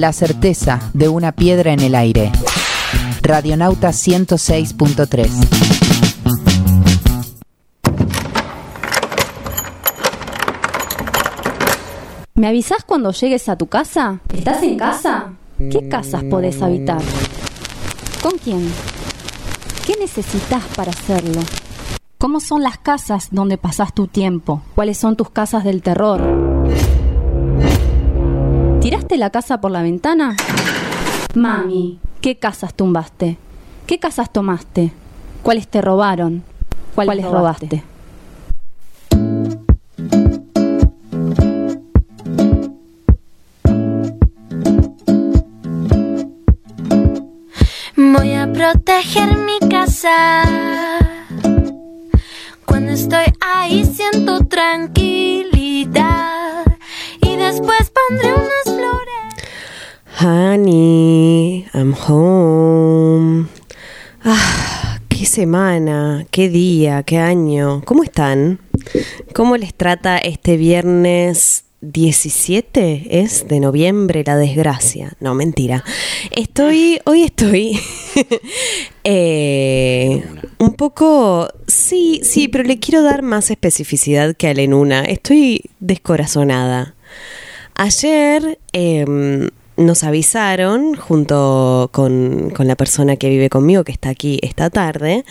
[0.00, 2.30] la certeza de una piedra en el aire.
[3.22, 5.28] Radionauta 106.3.
[12.34, 14.20] ¿Me avisas cuando llegues a tu casa?
[14.32, 15.32] ¿Estás en casa?
[15.58, 17.00] ¿Qué casas podés habitar?
[18.22, 18.70] ¿Con quién?
[19.86, 21.40] ¿Qué necesitas para hacerlo?
[22.18, 24.62] ¿Cómo son las casas donde pasas tu tiempo?
[24.74, 26.45] ¿Cuáles son tus casas del terror?
[28.86, 30.36] ¿Tiraste la casa por la ventana?
[31.34, 33.36] Mami, ¿qué casas tumbaste?
[33.84, 34.92] ¿Qué casas tomaste?
[35.42, 36.44] ¿Cuáles te robaron?
[36.94, 37.82] ¿Cuáles, robaste?
[47.96, 50.44] Voy a proteger mi casa.
[52.64, 56.06] Cuando estoy ahí siento tranquilidad.
[57.20, 58.75] Y después pondré unas.
[60.18, 63.48] Honey, I'm home.
[64.24, 67.82] Ah, qué semana, qué día, qué año.
[67.84, 68.58] ¿Cómo están?
[69.34, 75.12] ¿Cómo les trata este viernes 17 es de noviembre la desgracia.
[75.20, 75.84] No, mentira.
[76.30, 77.78] Estoy, hoy estoy
[79.04, 80.24] eh,
[80.58, 85.04] un poco, sí, sí, pero le quiero dar más especificidad que a Lenuna.
[85.04, 86.94] Estoy descorazonada.
[87.74, 94.38] Ayer em, nos avisaron, junto con, con, la persona que vive conmigo, que está aquí
[94.42, 95.24] esta tarde,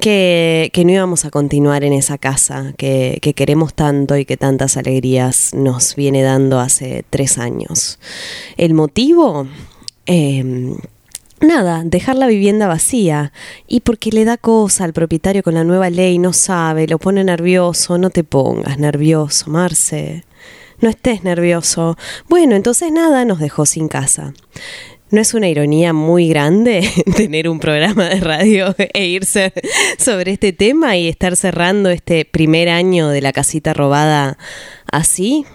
[0.00, 4.36] que, que no íbamos a continuar en esa casa que, que, queremos tanto y que
[4.36, 7.98] tantas alegrías nos viene dando hace tres años.
[8.56, 9.46] El motivo...
[10.06, 10.74] Eh,
[11.40, 13.32] Nada, dejar la vivienda vacía.
[13.68, 17.22] Y porque le da cosa al propietario con la nueva ley, no sabe, lo pone
[17.22, 20.24] nervioso, no te pongas nervioso, Marce
[20.80, 21.96] no estés nervioso.
[22.28, 24.32] Bueno, entonces nada, nos dejó sin casa.
[25.10, 29.54] ¿No es una ironía muy grande tener un programa de radio e irse
[29.98, 34.36] sobre este tema y estar cerrando este primer año de la casita robada
[34.92, 35.46] así?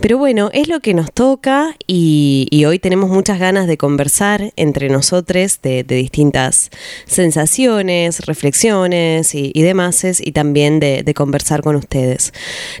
[0.00, 4.88] Pero bueno, es lo que nos toca y, hoy tenemos muchas ganas de conversar entre
[4.90, 6.70] nosotros de, distintas
[7.06, 12.32] sensaciones, reflexiones y, y demás, y también de, conversar con ustedes.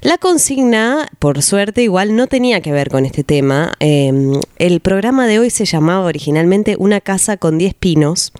[0.02, 3.72] La consigna, por suerte, igual no tenía que ver con este tema.
[3.80, 4.12] Eh,
[4.58, 8.32] el programa de hoy se llamaba originalmente Una casa con 10 pinos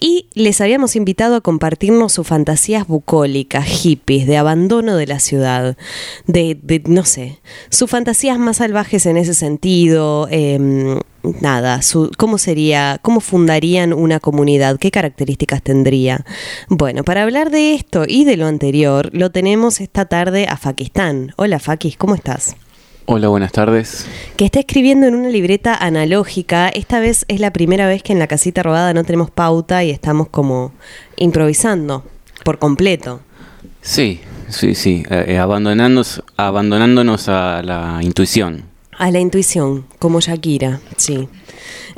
[0.00, 5.76] y les habíamos invitado a compartirnos sus fantasías bucólicas, hippies, de abandono de la ciudad,
[6.26, 7.38] de, de no sé,
[7.86, 10.98] sus fantasías más salvajes en ese sentido, eh,
[11.40, 14.76] nada, su, ¿cómo sería, cómo fundarían una comunidad?
[14.80, 16.24] ¿Qué características tendría?
[16.68, 21.32] Bueno, para hablar de esto y de lo anterior, lo tenemos esta tarde a Fakistán.
[21.36, 22.56] Hola Fakis, ¿cómo estás?
[23.04, 24.04] Hola, buenas tardes.
[24.36, 26.68] Que está escribiendo en una libreta analógica.
[26.68, 29.92] Esta vez es la primera vez que en la casita robada no tenemos pauta y
[29.92, 30.72] estamos como
[31.14, 32.02] improvisando
[32.42, 33.20] por completo.
[33.80, 38.64] Sí, sí, sí, eh, abandonándonos, abandonándonos a la intuición.
[38.92, 41.28] A la intuición, como Shakira, sí.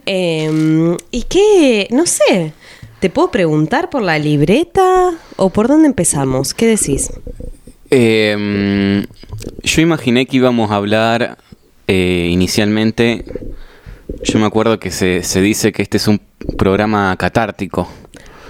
[0.06, 1.88] Eh, ¿Y qué?
[1.90, 2.52] No sé,
[3.00, 6.54] ¿te puedo preguntar por la libreta o por dónde empezamos?
[6.54, 7.10] ¿Qué decís?
[7.90, 9.06] Eh,
[9.62, 11.38] yo imaginé que íbamos a hablar
[11.86, 13.24] eh, inicialmente,
[14.22, 16.20] yo me acuerdo que se, se dice que este es un
[16.56, 17.88] programa catártico.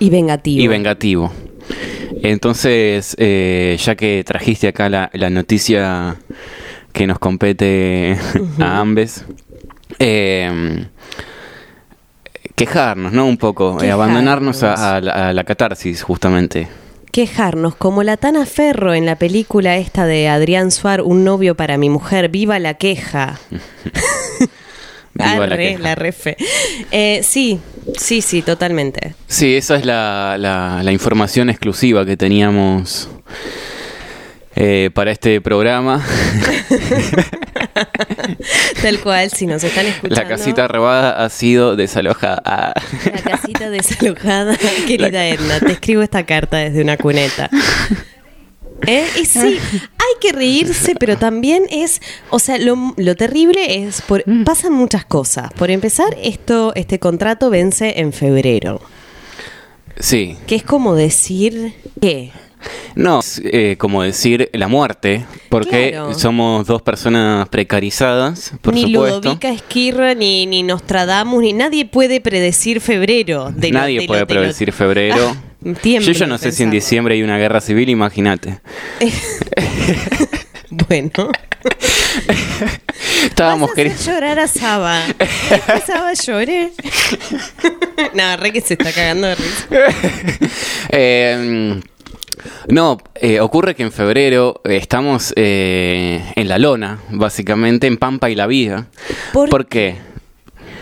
[0.01, 0.63] Y vengativo.
[0.63, 1.33] Y vengativo.
[2.23, 6.17] Entonces, eh, ya que trajiste acá la, la, noticia
[6.93, 8.17] que nos compete
[8.61, 9.25] a ambes,
[9.99, 10.87] eh,
[12.55, 13.27] quejarnos, ¿no?
[13.27, 16.69] Un poco, eh, abandonarnos a, a, la, a, la, catarsis, justamente.
[17.13, 21.79] Quejarnos, como la Tana Ferro en la película esta de Adrián Suar, Un novio para
[21.79, 23.39] mi mujer, viva la queja.
[25.15, 26.37] la, re, la refe.
[26.91, 27.61] Eh, sí,
[27.97, 29.15] sí, sí, totalmente.
[29.27, 33.09] Sí, esa es la, la, la información exclusiva que teníamos
[34.61, 36.03] eh, para este programa.
[38.83, 40.21] Tal cual, si nos están escuchando.
[40.21, 42.75] La casita robada ha sido desalojada.
[43.05, 44.57] La casita desalojada,
[44.87, 45.29] querida.
[45.29, 47.49] Edna, te escribo esta carta desde una cuneta.
[48.87, 49.07] ¿Eh?
[49.21, 49.39] Y sí,
[49.73, 55.05] hay que reírse, pero también es, o sea, lo, lo terrible es, por, pasan muchas
[55.05, 55.53] cosas.
[55.55, 58.81] Por empezar, esto, este contrato vence en febrero.
[59.99, 60.37] Sí.
[60.47, 62.31] Que es como decir que
[62.95, 66.15] no, es, eh, como decir la muerte, porque claro.
[66.15, 69.21] somos dos personas precarizadas, por ni supuesto.
[69.21, 73.53] Ludovica Esquirra, ni, ni Nostradamus, ni nadie puede predecir febrero.
[73.55, 75.37] De nadie lo, de puede lo, predecir febrero.
[75.61, 78.61] Yo ya no sé si en diciembre hay una guerra civil, imagínate.
[80.71, 81.33] Bueno,
[83.25, 84.03] Estábamos queriendo...
[84.03, 85.01] llorar a Saba.
[85.19, 86.73] ¿Es que Saba llore?
[88.13, 89.67] no, re que se está cagando de risa.
[90.91, 91.81] Eh,
[92.69, 98.31] no, eh, ocurre que en febrero eh, estamos eh, en la lona, básicamente, en Pampa
[98.31, 98.87] y la Vida.
[99.33, 99.97] ¿Por ¿Por qué?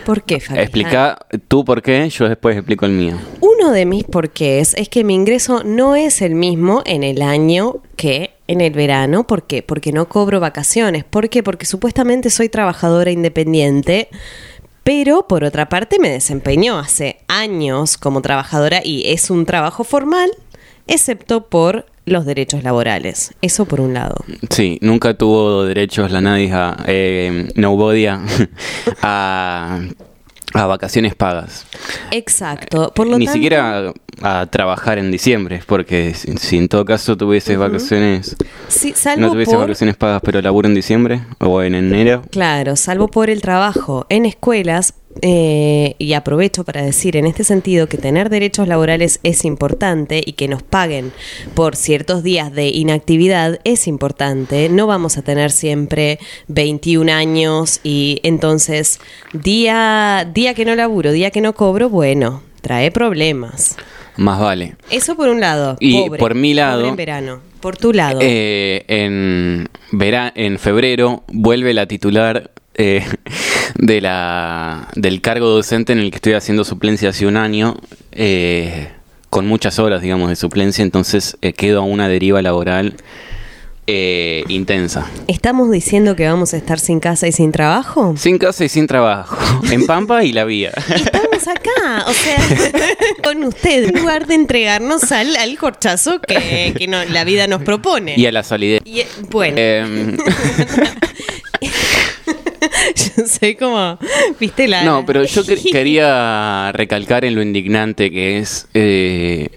[0.07, 0.63] ¿Por qué, Fabián?
[0.63, 1.19] Explica
[1.49, 3.17] tú por qué, yo después explico el mío.
[3.41, 7.81] Uno de mis porqués es que mi ingreso no es el mismo en el año
[7.97, 9.27] que en el verano.
[9.27, 9.63] ¿Por qué?
[9.63, 11.03] Porque no cobro vacaciones.
[11.03, 11.43] ¿Por qué?
[11.43, 14.07] Porque supuestamente soy trabajadora independiente.
[14.85, 20.31] Pero por otra parte me desempeñó hace años como trabajadora y es un trabajo formal,
[20.87, 23.33] excepto por los derechos laborales.
[23.43, 24.15] Eso por un lado.
[24.49, 28.21] Sí, nunca tuvo derechos la Nadia, eh, Nobody a,
[29.03, 29.79] a,
[30.53, 31.65] a vacaciones pagas.
[32.11, 32.91] Exacto.
[32.95, 36.85] Por lo Ni tanto, siquiera a, a trabajar en diciembre, porque si, si en todo
[36.85, 38.35] caso tuvieses vacaciones,
[38.67, 42.23] sí, salvo no tuvieses por- vacaciones pagas, pero laburo en diciembre o en enero.
[42.31, 47.87] Claro, salvo por el trabajo en escuelas, eh, y aprovecho para decir en este sentido
[47.87, 51.11] que tener derechos laborales es importante y que nos paguen
[51.55, 54.69] por ciertos días de inactividad es importante.
[54.69, 58.99] No vamos a tener siempre 21 años y entonces
[59.33, 63.75] día, día que no laburo, día que no cobro, bueno, trae problemas.
[64.17, 64.75] Más vale.
[64.89, 65.77] Eso por un lado.
[65.79, 67.39] Y pobre, por mi lado- pobre en verano.
[67.59, 68.19] Por tu lado.
[68.21, 73.03] Eh, en, vera- en febrero vuelve la titular eh,
[73.77, 77.77] de la, del cargo docente en el que estoy haciendo suplencia hace un año,
[78.11, 78.89] eh,
[79.29, 82.95] con muchas horas, digamos, de suplencia, entonces eh, quedo a una deriva laboral
[83.89, 85.05] eh, intensa.
[85.27, 88.15] ¿Estamos diciendo que vamos a estar sin casa y sin trabajo?
[88.17, 89.37] Sin casa y sin trabajo,
[89.71, 90.71] en Pampa y la vía.
[90.93, 92.37] Estamos acá, o sea,
[93.23, 97.61] con usted, en lugar de entregarnos al, al corchazo que, que no- la vida nos
[97.63, 98.15] propone.
[98.17, 98.81] Y a la solidez.
[98.85, 100.23] Y, bueno, yo
[103.39, 103.97] soy como,
[104.39, 104.83] viste la...
[104.83, 109.49] No, pero yo que- quería recalcar en lo indignante que es eh,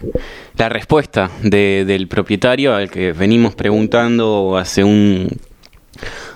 [0.56, 5.28] la respuesta de- del propietario al que venimos preguntando hace un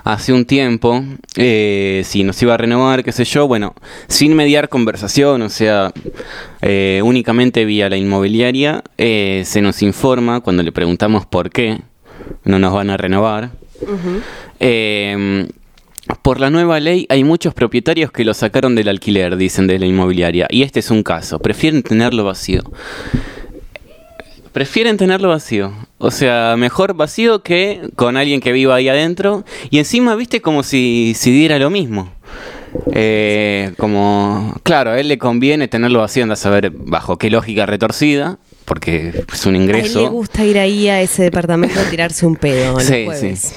[0.05, 1.03] hace un tiempo
[1.37, 3.75] eh, si nos iba a renovar, qué sé yo, bueno,
[4.09, 5.93] sin mediar conversación, o sea,
[6.61, 11.79] eh, únicamente vía la inmobiliaria, eh, se nos informa cuando le preguntamos por qué
[12.45, 13.53] no nos van a renovar.
[16.23, 19.87] Por la nueva ley hay muchos propietarios que lo sacaron del alquiler, dicen de la
[19.87, 22.63] inmobiliaria, y este es un caso, prefieren tenerlo vacío.
[24.53, 25.73] Prefieren tenerlo vacío.
[25.99, 29.45] O sea, mejor vacío que con alguien que viva ahí adentro.
[29.71, 32.13] Y encima, viste, como si, si diera lo mismo.
[32.93, 37.67] Eh, como, claro, a él le conviene tenerlo vacío, anda a saber bajo qué lógica
[37.67, 40.03] retorcida, porque es un A él ingreso.
[40.03, 43.41] le gusta ir ahí a ese departamento a tirarse un pedo los Sí, jueves.
[43.41, 43.55] sí.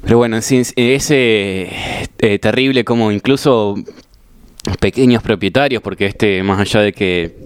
[0.00, 3.76] Pero bueno, es eh, eh, terrible como incluso
[4.80, 7.36] pequeños propietarios, porque este, más allá de que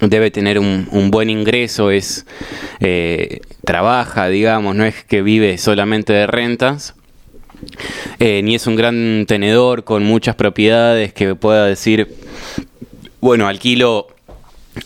[0.00, 2.26] debe tener un, buen ingreso, es
[2.80, 6.94] eh, trabaja, digamos, no es que vive solamente de rentas.
[8.18, 12.14] ni es un gran tenedor con muchas propiedades que pueda decir,
[13.20, 14.08] bueno, alquilo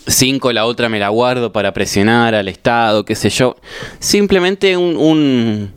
[0.07, 3.55] cinco, la otra me la guardo para presionar al Estado, qué sé yo.
[3.99, 5.71] Simplemente un,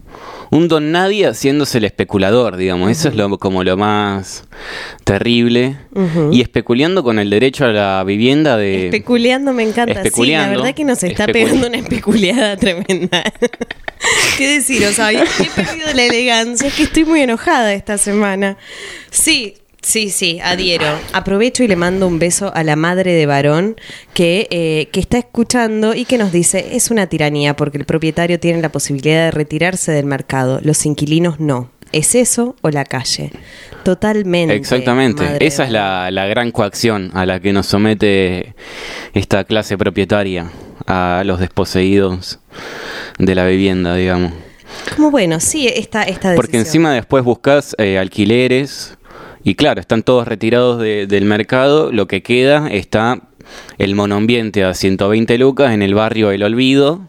[0.52, 2.90] un don nadie haciéndose el especulador, digamos.
[2.90, 4.44] Eso es lo, como lo más
[5.04, 5.78] terrible.
[6.30, 8.86] Y especulando con el derecho a la vivienda de...
[8.86, 9.92] Especuleando me encanta.
[9.92, 10.58] Sí, la Especuleando.
[10.60, 13.22] verdad que nos está Especul- pegando una especuleada tremenda.
[14.36, 14.84] ¿Qué decir?
[14.86, 15.16] O sea, he
[15.56, 16.68] perdido la elegancia.
[16.68, 18.58] Es que estoy muy enojada esta semana.
[19.10, 20.86] Sí, sí, sí, adhiero.
[21.12, 23.76] Aprovecho y le mando un beso a la madre de varón
[24.14, 28.40] que, eh, que está escuchando y que nos dice, es una tiranía porque el propietario
[28.40, 31.70] tiene la posibilidad de retirarse del mercado, los inquilinos no.
[31.92, 33.30] ¿Es eso o la calle?
[33.84, 34.54] Totalmente.
[34.54, 35.44] Exactamente.
[35.46, 38.54] Esa es la, la gran coacción a la que nos somete
[39.12, 40.50] esta clase propietaria,
[40.86, 42.38] a los desposeídos
[43.18, 44.32] de la vivienda, digamos.
[44.96, 46.36] Como bueno, sí, esta, esta decisión.
[46.36, 48.96] Porque encima después buscas eh, alquileres
[49.44, 53.20] y claro, están todos retirados de- del mercado, lo que queda está
[53.78, 57.08] el monoambiente a 120 lucas en el barrio El Olvido.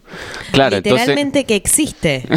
[0.51, 1.01] Claro, entonces...
[1.07, 2.23] Literalmente que existe.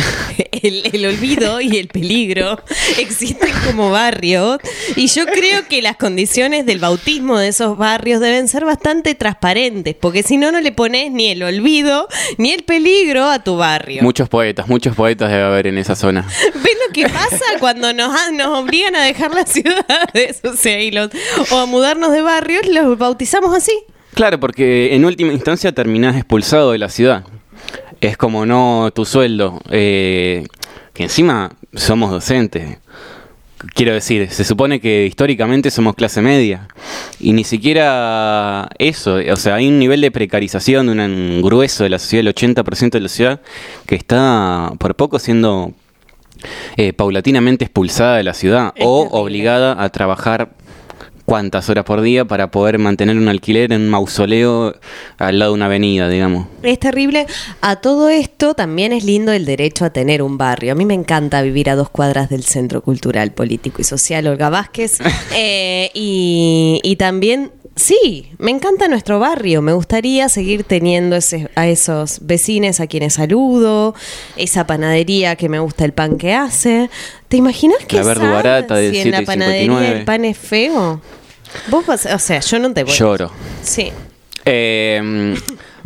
[0.62, 2.58] El, el olvido y el peligro
[2.98, 4.58] existen como barrio.
[4.96, 9.94] Y yo creo que las condiciones del bautismo de esos barrios deben ser bastante transparentes,
[9.94, 14.02] porque si no, no le pones ni el olvido ni el peligro a tu barrio.
[14.02, 16.22] Muchos poetas, muchos poetas debe haber en esa zona.
[16.54, 20.40] ¿Ves lo que pasa cuando nos, nos obligan a dejar las ciudades?
[20.44, 21.10] O sea, y los-
[21.50, 23.72] o a mudarnos de barrios, los bautizamos así.
[24.16, 27.25] Claro, porque en última instancia terminás expulsado de la ciudad.
[28.00, 29.61] Es como no tu sueldo.
[29.70, 30.46] eh,
[30.94, 32.78] que encima somos docentes.
[33.75, 36.68] Quiero decir, se supone que históricamente somos clase media
[37.20, 41.90] y ni siquiera eso, o sea, hay un nivel de precarización de un grueso de
[41.90, 43.40] la sociedad, el 80% de la sociedad,
[43.87, 45.73] que está por poco siendo
[46.78, 49.20] eh, paulatinamente expulsada de la ciudad Es o terrible.
[49.20, 50.50] obligada a trabajar
[51.26, 54.75] cuántas horas por día para poder mantener un alquiler en un mausoleo
[55.18, 56.47] al lado de una avenida, digamos.
[56.62, 57.26] Es terrible.
[57.61, 60.73] A todo esto también es lindo el derecho a tener un barrio.
[60.73, 64.49] A mí me encanta vivir a dos cuadras del Centro Cultural, Político y Social Olga
[64.49, 64.99] Vázquez.
[65.38, 69.62] Eh, y, y también, sí, me encanta nuestro barrio.
[69.62, 73.95] Me gustaría seguir teniendo ese- a esos vecinos a quienes saludo,
[74.37, 76.90] esa panadería que me gusta el pan que hace.
[77.28, 79.26] ¿Te imaginas que La barata si en la 7,59?
[79.26, 81.00] panadería el pan es feo?
[81.68, 82.95] Vos vas- o sea, yo no te voy.
[82.95, 83.30] Lloro.
[83.62, 83.92] Sí.
[84.45, 85.35] Eh,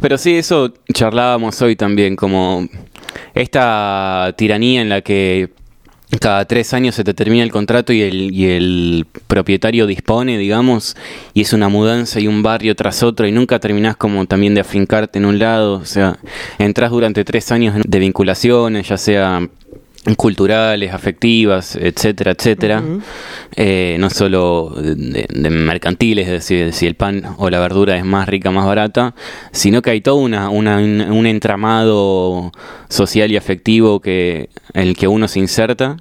[0.01, 2.67] pero sí, eso charlábamos hoy también, como
[3.35, 5.51] esta tiranía en la que
[6.19, 10.97] cada tres años se te termina el contrato y el, y el propietario dispone, digamos,
[11.35, 14.61] y es una mudanza y un barrio tras otro y nunca terminás como también de
[14.61, 16.19] afincarte en un lado, o sea,
[16.59, 19.49] entras durante tres años de vinculaciones, ya sea
[20.17, 22.83] culturales, afectivas, etcétera, etcétera,
[23.57, 28.05] Eh, no solo de, de mercantiles, es decir, si el pan o la verdura es
[28.05, 29.15] más rica, más barata,
[29.53, 32.53] sino que hay todo una, una- un, un entramado
[32.89, 35.97] social y afectivo que, en el que uno se inserta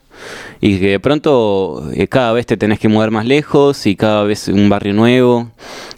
[0.62, 4.24] y que de pronto eh, cada vez te tenés que mudar más lejos y cada
[4.24, 5.52] vez un barrio nuevo,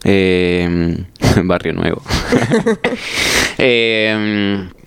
[0.05, 0.97] eh,
[1.43, 2.01] barrio nuevo.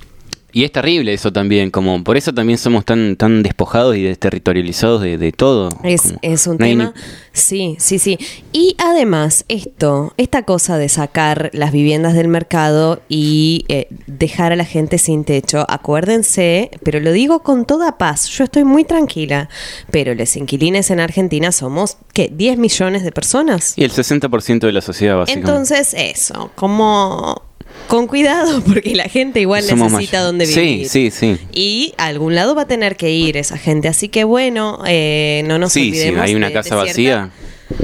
[0.54, 5.02] Y es terrible eso también, como por eso también somos tan tan despojados y desterritorializados
[5.02, 5.68] de, de todo.
[5.82, 6.92] Es, es un tema.
[6.94, 7.00] ni-
[7.32, 8.16] Sí, sí, sí.
[8.52, 14.56] Y además, esto, esta cosa de sacar las viviendas del mercado y eh, dejar a
[14.56, 19.48] la gente sin techo, acuérdense, pero lo digo con toda paz, yo estoy muy tranquila,
[19.90, 22.30] pero los inquilines en Argentina somos, ¿qué?
[22.32, 23.74] 10 millones de personas.
[23.76, 25.50] Y el 60% de la sociedad, básicamente.
[25.50, 27.42] Entonces, eso, como
[27.88, 30.88] con cuidado, porque la gente igual Somos necesita may- donde Sí, vivir.
[30.88, 31.38] sí, sí.
[31.52, 33.88] Y a algún lado va a tener que ir esa gente.
[33.88, 36.22] Así que bueno, eh, no nos Sí, sí, olvidemos.
[36.22, 37.30] hay una de- casa de cierta- vacía.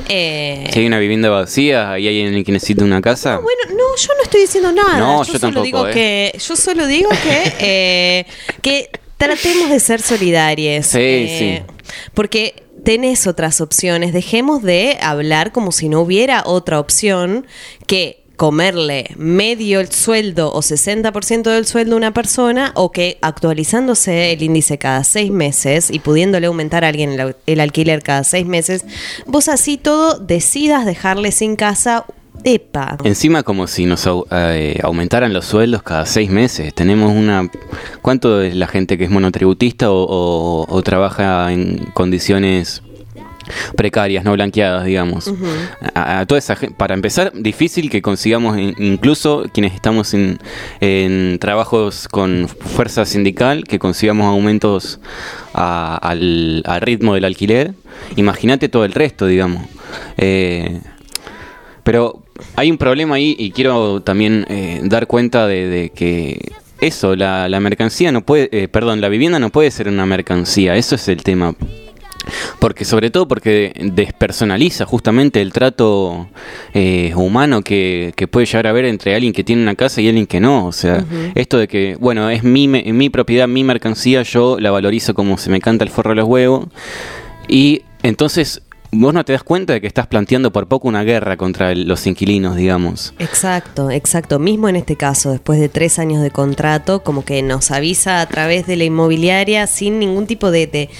[0.09, 3.37] Eh, Si hay una vivienda vacía y hay alguien que necesita una casa.
[3.37, 4.99] no, bueno, no, yo no estoy diciendo nada.
[4.99, 5.93] No, yo, yo solo tampoco, digo eh.
[5.93, 8.27] que, yo solo digo que, eh,
[8.63, 10.87] que tratemos de ser solidarios.
[10.87, 11.63] Sí, eh,
[12.15, 14.13] Porque tenés otras opciones.
[14.13, 17.47] Dejemos de hablar como si no hubiera otra opción
[17.87, 24.33] que comerle medio el sueldo o 60% del sueldo a una persona o que actualizándose
[24.33, 28.47] el índice cada seis meses y pudiéndole aumentar a alguien el, el alquiler cada seis
[28.47, 28.87] meses,
[29.27, 32.07] vos así todo decidas dejarle sin casa.
[32.43, 32.97] Epa.
[33.05, 36.73] Encima como si nos eh, aumentaran los sueldos cada seis meses.
[36.73, 37.51] Tenemos una...
[38.01, 42.83] ¿Cuánto es la gente que es monotributista o- o trabaja en condiciones
[43.77, 45.33] precarias, no blanqueadas, digamos?
[45.95, 50.39] a, a toda esa gente, para empezar, difícil que consigamos in- incluso quienes estamos en,
[50.81, 55.01] en trabajos con fuerza sindical, que consigamos aumentos
[55.55, 57.75] a- al, al ritmo del alquiler.
[58.17, 59.63] Imagínate todo el resto, digamos.
[60.17, 60.81] Eh,
[61.83, 62.23] pero
[62.57, 67.49] hay un problema ahí y quiero también eh, dar cuenta de, de que eso, la,
[67.49, 71.09] la mercancía no puede, eh, perdón, la vivienda no puede ser una mercancía, eso es
[71.09, 71.55] el tema.
[72.59, 76.29] Porque sobre todo porque despersonaliza justamente el trato
[76.75, 80.09] eh, humano que, que puede llegar a haber entre alguien que tiene una casa y
[80.09, 80.67] alguien que no.
[80.67, 85.15] O sea, esto de que, bueno, es mi, mi propiedad, mi mercancía, yo la valorizo
[85.15, 86.67] como se me canta el forro de los huevos.
[87.49, 91.37] Y entonces vos no te das cuenta de que estás planteando por poco una guerra
[91.37, 93.15] contra los inquilinos, digamos.
[93.19, 94.39] Exacto, exacto.
[94.39, 98.27] Mismo en este caso, después de tres años de contrato, como que nos avisa a
[98.27, 100.91] través de la inmobiliaria sin ningún tipo de, de-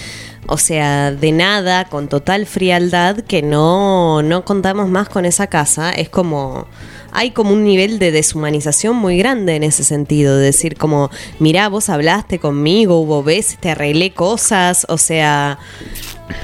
[0.47, 5.91] o sea, de nada, con total frialdad, que no, no contamos más con esa casa.
[5.93, 6.67] Es como,
[7.13, 11.69] hay como un nivel de deshumanización muy grande en ese sentido, de decir como, mirá,
[11.69, 15.59] vos hablaste conmigo, hubo veces, te arreglé cosas, o sea...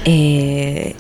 [0.04, 0.94] eh,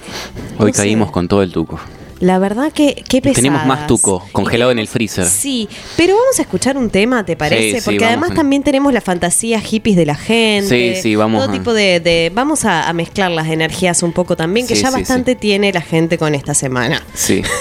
[0.58, 0.82] Hoy no sé.
[0.82, 1.78] caímos con todo el tuco.
[2.18, 3.36] La verdad que qué pesadas.
[3.42, 5.26] Tenemos más tuco, congelado en el freezer.
[5.26, 7.80] Sí, pero vamos a escuchar un tema, ¿te parece?
[7.80, 10.94] Sí, Porque además también tenemos las fantasías hippies de la gente.
[10.94, 14.12] Sí, sí, vamos Todo a- tipo de, de- vamos a, a mezclar las energías un
[14.12, 17.02] poco también, que Sí, ya bastante tiene la gente con esta semana.
[17.12, 17.42] Sí.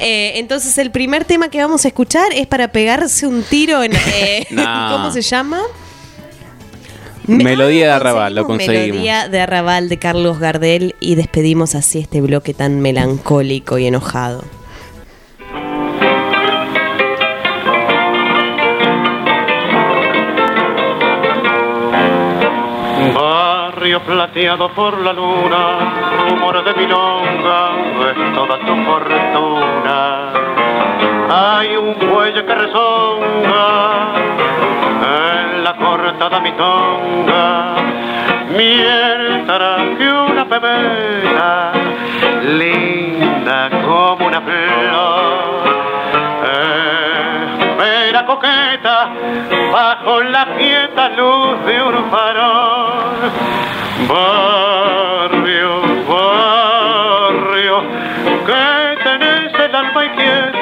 [0.00, 3.92] Eh, entonces el primer tema que vamos a escuchar es para pegarse un tiro en...
[4.14, 4.62] eh, No.
[4.92, 5.60] ¿Cómo se llama?
[7.26, 8.86] Melodía de Ah, Arrabal, lo conseguimos.
[8.88, 14.44] Melodía de Arrabal de Carlos Gardel y despedimos así este bloque tan melancólico y enojado.
[23.14, 27.70] Barrio plateado por la luna, humor de milonga,
[28.10, 30.55] es toda tu fortuna.
[31.30, 34.14] Hay un cuello que resonga
[35.02, 37.74] en la cortada mitonga,
[38.48, 41.72] mientras que una pebeta
[42.42, 45.46] linda como una flor
[47.76, 49.08] espera coqueta
[49.72, 53.30] bajo la quieta luz de un farol.
[54.08, 55.35] Barrio,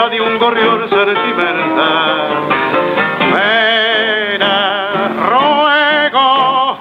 [0.04, 2.28] inquieta de un gorrión sentimental.
[3.32, 6.78] Pena, ruego,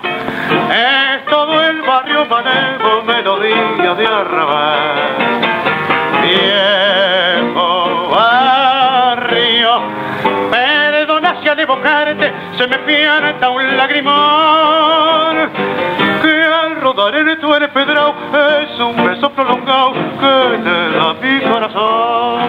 [0.69, 4.95] es todo el barrio manejo, melodía de arrabal.
[6.23, 9.81] Viejo barrio,
[10.51, 15.51] perdona si al evocarte se me pianta un lagrimón
[17.03, 18.13] rodar en tu empedrado
[18.61, 22.41] es un beso prolongado que te da mi corazón.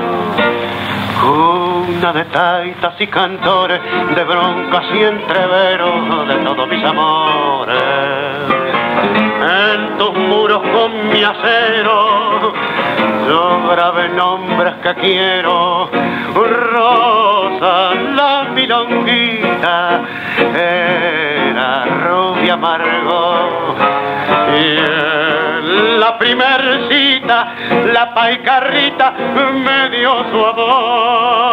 [1.20, 3.80] Cuna de taitas y cantores,
[4.14, 7.82] de broncas y entreveros de todos mis amores.
[9.42, 12.52] En tus muros con mi acero,
[13.28, 15.90] yo grabé nombres que quiero.
[16.34, 17.94] Rosa,
[18.64, 20.02] milonguita,
[20.38, 23.76] era rubia amargo.
[24.56, 27.54] Y en la primer cita,
[27.92, 29.12] la paicarrita
[29.52, 31.44] me dio su amor.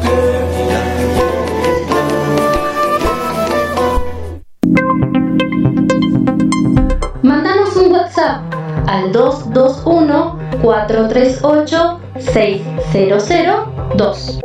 [7.21, 8.41] Mándanos un WhatsApp
[8.87, 11.99] al 221 438
[12.33, 14.39] 6002.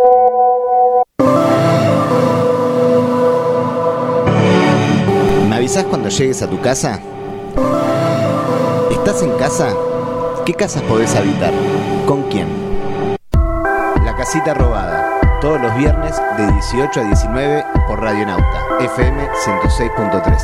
[5.64, 7.00] avisás cuando llegues a tu casa?
[8.90, 9.74] ¿Estás en casa?
[10.44, 11.54] ¿Qué casas podés habitar?
[12.06, 12.48] ¿Con quién?
[14.04, 15.38] La casita robada.
[15.40, 20.36] Todos los viernes de 18 a 19 por Radio Nauta, FM 106.3.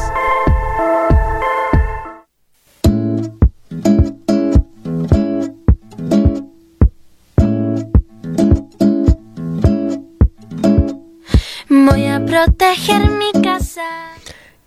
[11.69, 14.10] Voy a proteger mi casa.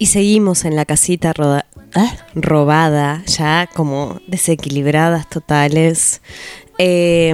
[0.04, 6.22] Y seguimos en la casita roda- ah, robada, ya como desequilibradas totales.
[6.78, 7.34] Eh,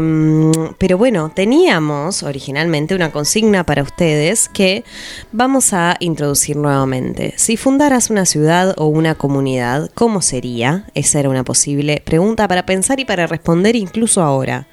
[0.78, 4.84] pero bueno, teníamos originalmente una consigna para ustedes que
[5.32, 7.34] vamos a introducir nuevamente.
[7.38, 10.86] Si fundaras una ciudad o una comunidad, ¿cómo sería?
[10.94, 14.68] Esa era una posible pregunta para pensar y para responder incluso ahora.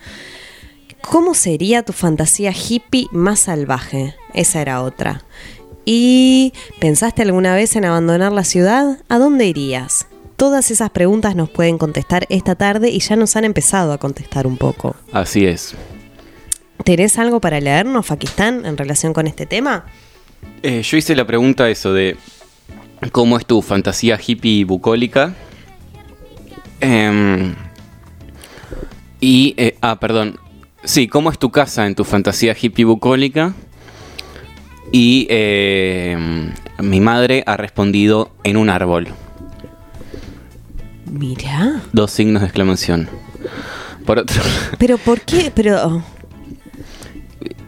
[1.00, 4.14] ¿Cómo sería tu fantasía hippie más salvaje?
[4.34, 5.24] Esa era otra.
[5.88, 8.98] ¿Y pensaste alguna vez en abandonar la ciudad?
[9.08, 10.08] ¿A dónde irías?
[10.36, 14.48] Todas esas preguntas nos pueden contestar esta tarde y ya nos han empezado a contestar
[14.48, 14.96] un poco.
[15.12, 15.76] Así es.
[16.84, 19.86] ¿Tenés algo para leernos, Fakistán, en relación con este tema?
[20.62, 22.16] Eh, yo hice la pregunta eso de
[23.12, 25.34] cómo es tu fantasía hippie bucólica.
[26.80, 27.54] Em,
[29.20, 30.40] y, eh, ah, perdón.
[30.82, 33.54] Sí, ¿cómo es tu casa en tu fantasía hippie bucólica?
[34.98, 39.08] Y em, mi madre ha respondido en un árbol.
[41.04, 41.82] Mira.
[41.92, 43.06] Dos signos de exclamación.
[44.06, 44.42] Por otro
[44.78, 45.52] Pero ¿por qué?
[45.54, 46.02] Pero...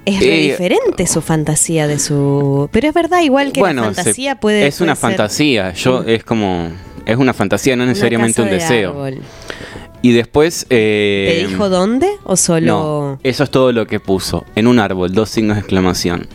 [0.06, 2.70] Es re Eh, diferente su fantasía de su...
[2.72, 4.66] Pero es verdad, igual que la se- fantasía puede...
[4.66, 5.72] Es una puede ser fantasía.
[5.74, 6.70] Yo es como.
[7.04, 8.90] Es una fantasía, no necesariamente un de deseo.
[8.92, 9.18] árbol.
[10.00, 10.66] Y después.
[10.70, 12.66] eh, ¿Te dijo dónde o solo...?
[12.66, 14.46] No, eso es todo lo que puso.
[14.54, 16.26] En un árbol, dos signos de exclamación.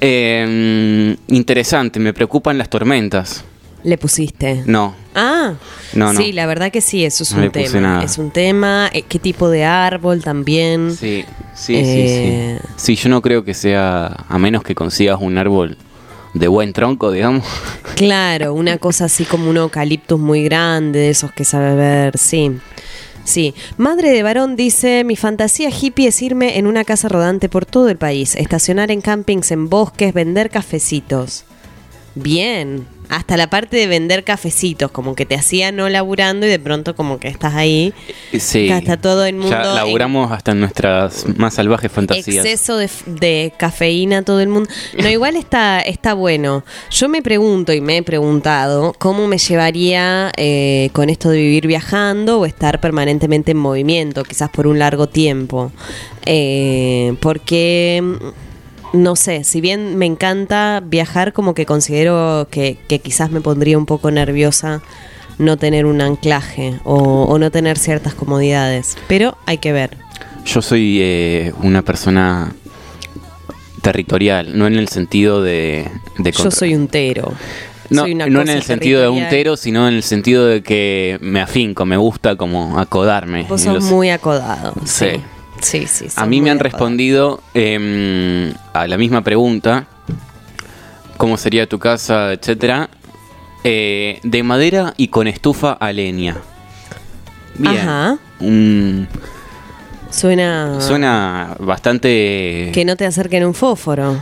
[0.00, 3.44] Eh, interesante, me preocupan las tormentas.
[3.82, 4.62] Le pusiste.
[4.66, 5.54] No, Ah,
[5.94, 6.20] No, no.
[6.20, 7.80] sí, la verdad que sí, eso es No un tema.
[7.80, 8.04] nada.
[8.04, 8.90] Es un tema.
[8.92, 10.94] eh, ¿Qué tipo de árbol también?
[10.94, 12.58] sí, sí, Eh.
[12.60, 12.94] sí, sí.
[12.94, 15.76] Sí, yo no creo que sea, a menos que consigas un árbol
[16.34, 17.44] de buen tronco, digamos.
[17.96, 22.52] Claro, una cosa así como un eucaliptus muy grande, de esos que sabe ver, sí.
[23.30, 27.64] Sí, madre de varón dice, mi fantasía hippie es irme en una casa rodante por
[27.64, 31.44] todo el país, estacionar en campings, en bosques, vender cafecitos.
[32.16, 36.58] Bien, hasta la parte de vender cafecitos, como que te hacía no laburando y de
[36.58, 37.92] pronto como que estás ahí.
[38.38, 38.70] Sí.
[38.70, 42.44] Acá está todo el mundo Ya laburamos hasta en nuestras más salvajes fantasías.
[42.44, 44.70] Exceso de, de cafeína todo el mundo.
[44.96, 46.64] No, igual está, está bueno.
[46.90, 51.66] Yo me pregunto y me he preguntado cómo me llevaría eh, con esto de vivir
[51.66, 55.72] viajando o estar permanentemente en movimiento, quizás por un largo tiempo.
[56.26, 58.02] Eh, porque,
[58.92, 63.78] no sé, si bien me encanta viajar, como que considero que, que quizás me pondría
[63.78, 64.82] un poco nerviosa
[65.38, 68.96] no tener un anclaje o, o no tener ciertas comodidades.
[69.08, 69.96] Pero hay que ver.
[70.44, 72.52] Yo soy eh, una persona
[73.82, 75.88] territorial, no en el sentido de...
[76.18, 77.32] de Yo soy un tero.
[77.88, 79.30] No, no en el sentido de un territorial.
[79.30, 83.46] tero, sino en el sentido de que me afinco, me gusta como acodarme.
[83.48, 84.74] Vos sos los- muy acodado.
[84.84, 85.06] Sí.
[85.14, 85.20] Sí.
[85.60, 86.06] Sí, sí.
[86.16, 89.86] A mí me han respondido em, a la misma pregunta,
[91.16, 92.88] ¿cómo sería tu casa, etcétera?
[93.64, 96.36] Eh, de madera y con estufa a leña.
[97.58, 97.76] Bien.
[97.78, 98.18] Ajá.
[98.40, 99.02] Mm,
[100.10, 100.80] Suena.
[100.80, 102.70] suena bastante...
[102.72, 104.18] Que no te acerquen un fósforo.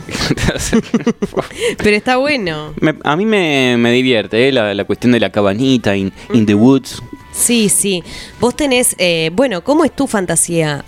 [1.77, 2.73] Pero está bueno.
[2.81, 6.45] Me- a mí me, me divierte eh, la, la cuestión de la cabanita in, in
[6.45, 7.01] the woods.
[7.31, 8.03] Sí, sí.
[8.39, 8.95] Vos tenés.
[8.97, 10.83] eh, bueno, ¿cómo es tu fantasía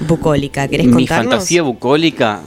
[0.00, 0.68] bucólica?
[0.68, 1.32] ¿Querés Mi contarnos?
[1.32, 2.40] fantasía bucólica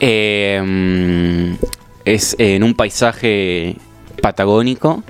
[0.00, 1.64] eh, mm,
[2.04, 3.76] es en un paisaje
[4.22, 5.02] patagónico.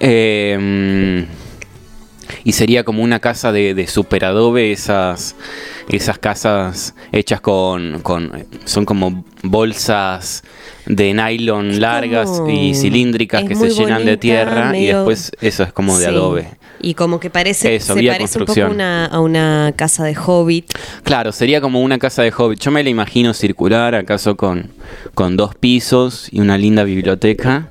[0.00, 1.40] Eh, mm,
[2.44, 5.34] y sería como una casa de, de super adobe, esas,
[5.88, 8.46] esas casas hechas con, con.
[8.64, 10.42] Son como bolsas
[10.86, 15.72] de nylon largas como- y cilíndricas que se llenan de tierra y después eso es
[15.72, 16.10] como de Sí.
[16.10, 16.48] adobe.
[16.82, 20.72] Y como que parece, Eso, se parece un poco una, a una casa de hobbit.
[21.02, 22.60] Claro, sería como una casa de hobbit.
[22.60, 24.70] Yo me la imagino circular, acaso con,
[25.14, 27.68] con dos pisos y una linda biblioteca.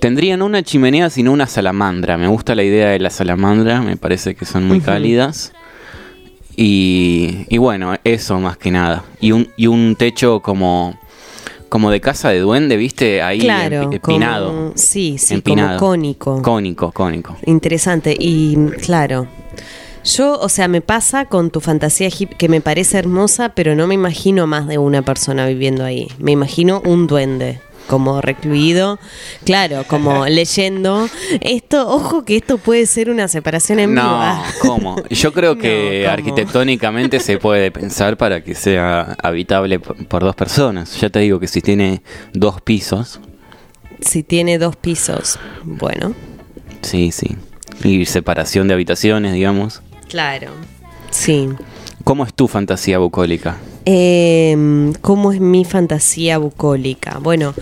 [0.00, 2.18] Tendría no una chimenea, sino una salamandra.
[2.18, 5.52] Me gusta la idea de la salamandra, me parece que son muy cálidas.
[6.56, 9.04] Y, y bueno, eso más que nada.
[9.20, 10.98] Y un, y un techo como,
[11.68, 13.22] como de casa de duende, ¿viste?
[13.22, 13.90] Ahí claro.
[13.90, 14.46] empi- empinado.
[14.48, 15.78] como- sí, sí, empinado.
[15.78, 16.42] como cónico.
[16.42, 17.36] Cónico, cónico.
[17.46, 18.16] Interesante.
[18.18, 19.26] Y claro.
[20.04, 23.94] Yo, o sea, me pasa con tu fantasía que me parece hermosa, pero no me
[23.94, 26.08] imagino más de una persona viviendo ahí.
[26.18, 29.00] Me imagino un duende, como recluido,
[29.44, 31.08] claro, como leyendo.
[31.40, 34.14] Esto, ojo que esto puede ser una separación en No, vivo.
[34.20, 34.44] Ah.
[34.62, 35.02] ¿cómo?
[35.10, 36.12] Yo creo No, que ¿cómo?
[36.12, 41.00] arquitectónicamente se puede pensar para que sea habitable por dos personas.
[41.00, 43.20] Ya te digo que si tiene dos pisos,
[44.00, 46.14] Si tiene dos pisos, bueno,
[46.82, 47.36] sí, sí.
[47.82, 49.82] Y separación de habitaciones, digamos.
[50.08, 50.48] claro.
[51.10, 51.48] Sí.
[52.04, 53.56] ¿Cómo es tu fantasía bucólica?
[53.90, 57.20] Eh, ¿Cómo es mi fantasía bucólica?
[57.22, 57.54] Bueno,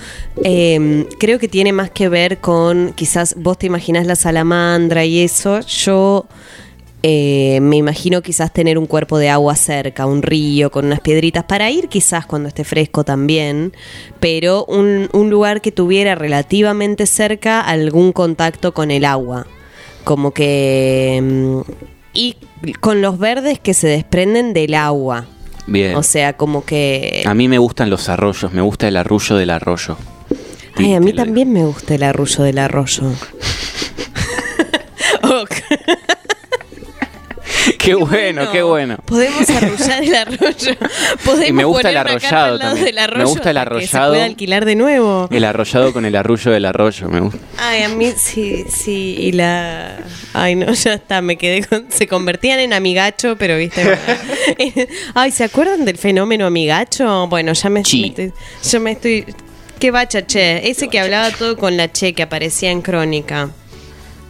[0.42, 5.20] eh, creo que tiene más que ver con, quizás vos te imaginás la salamandra y
[5.20, 6.26] eso, yo
[7.04, 11.44] eh, me imagino quizás tener un cuerpo de agua cerca, un río con unas piedritas
[11.44, 13.72] para ir quizás cuando esté fresco también,
[14.18, 19.46] pero un, un lugar que tuviera relativamente cerca algún contacto con el agua,
[20.02, 21.20] como que...
[21.22, 21.60] mm,
[22.14, 22.34] y
[22.80, 25.28] con los verdes que se desprenden del agua.
[25.66, 25.96] Bien.
[25.96, 27.22] O sea, como que...
[27.26, 29.96] a mí me gustan los arroyos, me gusta el arrullo del arroyo.
[30.76, 33.10] Ay, a mí también me gusta el arrullo del arroyo.
[37.78, 38.96] Qué bueno, qué bueno.
[39.04, 40.74] Podemos arrullar el arroyo.
[41.24, 42.84] Podemos Y me gusta poner el arrollado también.
[42.86, 44.04] del arroyo Me gusta el arrollado.
[44.06, 45.28] Se puede alquilar de nuevo.
[45.30, 47.38] El arrollado con el arrullo del arroyo, me gusta.
[47.58, 49.98] Ay, a mí sí, sí, y la...
[50.32, 51.86] Ay, no, ya está, me quedé con...
[51.90, 53.82] Se convertían en amigacho, pero viste...
[55.14, 57.26] Ay, ¿se acuerdan del fenómeno amigacho?
[57.28, 58.02] Bueno, ya me, Sí.
[58.02, 58.32] me estoy...
[58.70, 59.24] Yo me estoy...
[59.78, 60.70] ¿Qué bacha, che?
[60.70, 63.50] Ese que hablaba todo con la che, que aparecía en Crónica.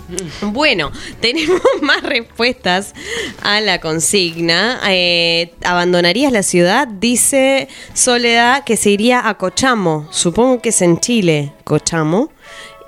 [0.43, 2.95] Bueno, tenemos más respuestas
[3.43, 4.81] a la consigna.
[4.89, 6.89] Eh, ¿Abandonarías la ciudad?
[6.89, 10.09] Dice Soledad que se iría a Cochamo.
[10.11, 12.31] Supongo que es en Chile, Cochamo.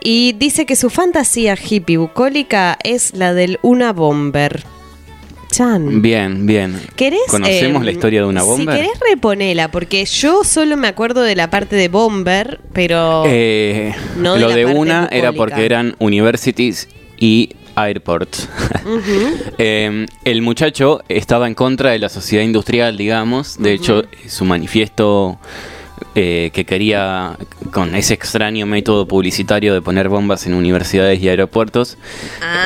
[0.01, 4.65] Y dice que su fantasía hippie bucólica es la del una bomber.
[5.51, 6.03] Chan.
[6.03, 6.79] Bien, bien.
[6.95, 8.75] ¿Querés, ¿Conocemos eh, la historia de una bomba?
[8.75, 13.25] Si querés, reponela, porque yo solo me acuerdo de la parte de Bomber, pero.
[13.27, 16.87] Eh, No de lo la de parte una era porque eran universities
[17.19, 18.49] y airports.
[18.85, 19.53] Ujú.
[19.61, 23.57] Eh, el muchacho estaba en contra de la sociedad industrial, digamos.
[23.59, 25.39] De hecho, su manifiesto
[26.15, 27.37] eh, que quería,
[27.73, 31.99] con ese extraño método publicitario de poner bombas en universidades y aeropuertos,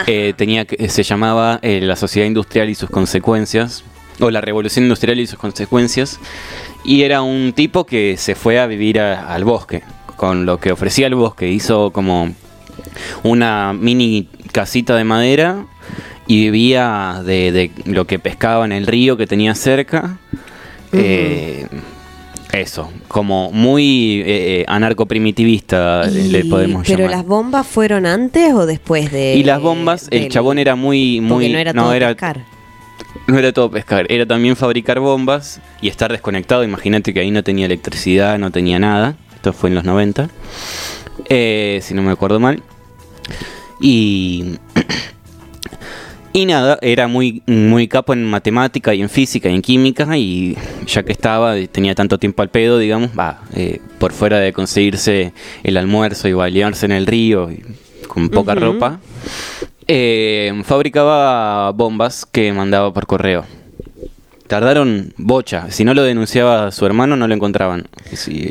[0.06, 3.84] eh, tenía que, se llamaba eh, La sociedad industrial y sus consecuencias,
[4.20, 6.20] o La revolución industrial y sus consecuencias.
[6.84, 9.82] Y era un tipo que se fue a vivir a- al bosque,
[10.16, 11.48] con lo que ofrecía el bosque.
[11.48, 12.34] Hizo como
[13.22, 15.66] una mini casita de madera
[16.26, 20.18] y vivía de, de lo que pescaba en el río que tenía cerca.
[20.92, 21.66] Eh,
[22.52, 27.16] eso, como muy eh, eh, anarco-primitivista eh, le podemos ¿Pero llamar.
[27.16, 29.36] las bombas fueron antes o después de.?
[29.36, 31.22] y las bombas, el chabón era muy...
[31.22, 32.44] muy no era todo era, pescar.
[33.26, 36.62] no era todo pescar, era también fabricar bombas y estar desconectado.
[36.62, 39.16] Imagínate que ahí no tenía electricidad, no tenía nada.
[39.34, 40.28] Esto fue en los 90,
[41.28, 42.62] eh, si no me acuerdo mal.
[43.80, 44.58] Y.
[46.34, 50.56] Y nada, era muy, muy capo en matemática y en física y en química y
[50.86, 54.54] ya que estaba, eh, tenía tanto tiempo al pedo, digamos, va, eh, por fuera de
[54.54, 57.62] conseguirse el almuerzo y balearse en el río y
[58.08, 58.98] con poca ropa,
[59.86, 63.44] eh, fabricaba bombas que mandaba por correo.
[64.46, 67.88] Tardaron bocha, si no lo denunciaba su hermano no lo encontraban.
[68.12, 68.50] Sí,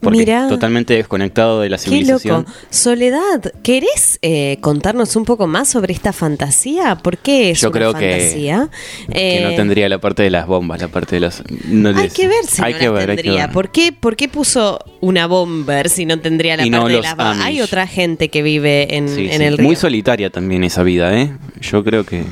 [0.00, 0.46] porque Mirá.
[0.48, 2.42] totalmente desconectado de la Qué civilización.
[2.42, 2.52] loco.
[2.70, 6.96] Soledad, ¿querés eh, contarnos un poco más sobre esta fantasía?
[6.96, 8.68] ¿Por qué es Yo una creo que- fantasía?
[9.12, 11.42] Que no Eh, tendría la parte de las bombas, la parte de los...
[11.66, 13.46] no Hay les- que ver si hay no que ver, hay que tendría.
[13.46, 13.52] ver.
[13.54, 17.02] ¿Por qué, ¿Por qué puso una bomber si no tendría la Y no parte de
[17.02, 17.38] las bombas?
[17.40, 19.42] Hay otra gente que vive en, Sí, en sí.
[19.44, 19.66] el río.
[19.66, 21.32] Muy solitaria también esa vida, ¿eh?
[21.60, 22.22] Yo creo que...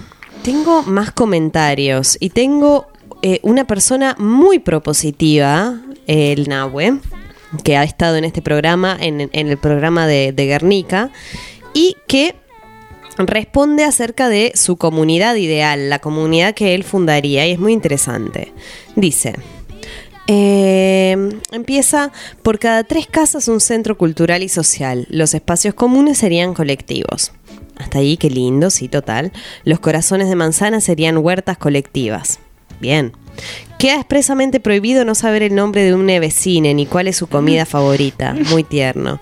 [0.44, 2.86] Tengo más comentarios y tengo
[3.22, 6.98] eh, una persona muy propositiva, el Nahue,
[7.64, 11.10] que ha estado en este programa, en, el programa de, Guernica,
[11.74, 12.34] y que
[13.18, 18.52] responde acerca de su comunidad ideal, la comunidad que él fundaría, y es muy interesante.
[18.94, 19.34] Dice...
[20.28, 21.16] eh,
[21.52, 25.06] empieza por cada tres casas un centro cultural y social.
[25.08, 27.32] Los espacios comunes serían colectivos.
[27.78, 29.32] Hasta ahí, qué lindo, sí, total.
[29.64, 32.40] Los corazones de manzana serían huertas colectivas.
[32.80, 33.12] Bien.
[33.78, 37.66] Queda expresamente prohibido no saber el nombre de un vecine ni cuál es su comida
[37.66, 38.34] favorita.
[38.50, 39.20] Muy tierno.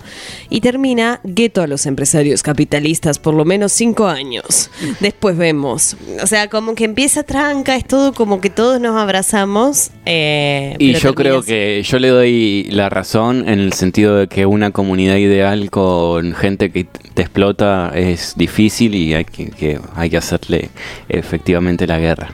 [0.49, 4.69] Y termina gueto a los empresarios capitalistas por lo menos cinco años.
[5.01, 5.97] Después vemos.
[6.23, 9.91] O sea, como que empieza tranca, es todo como que todos nos abrazamos.
[10.05, 14.45] eh, Y yo creo que yo le doy la razón en el sentido de que
[14.45, 20.09] una comunidad ideal con gente que te explota es difícil y hay que, que hay
[20.09, 20.69] que hacerle
[21.09, 22.33] efectivamente la guerra.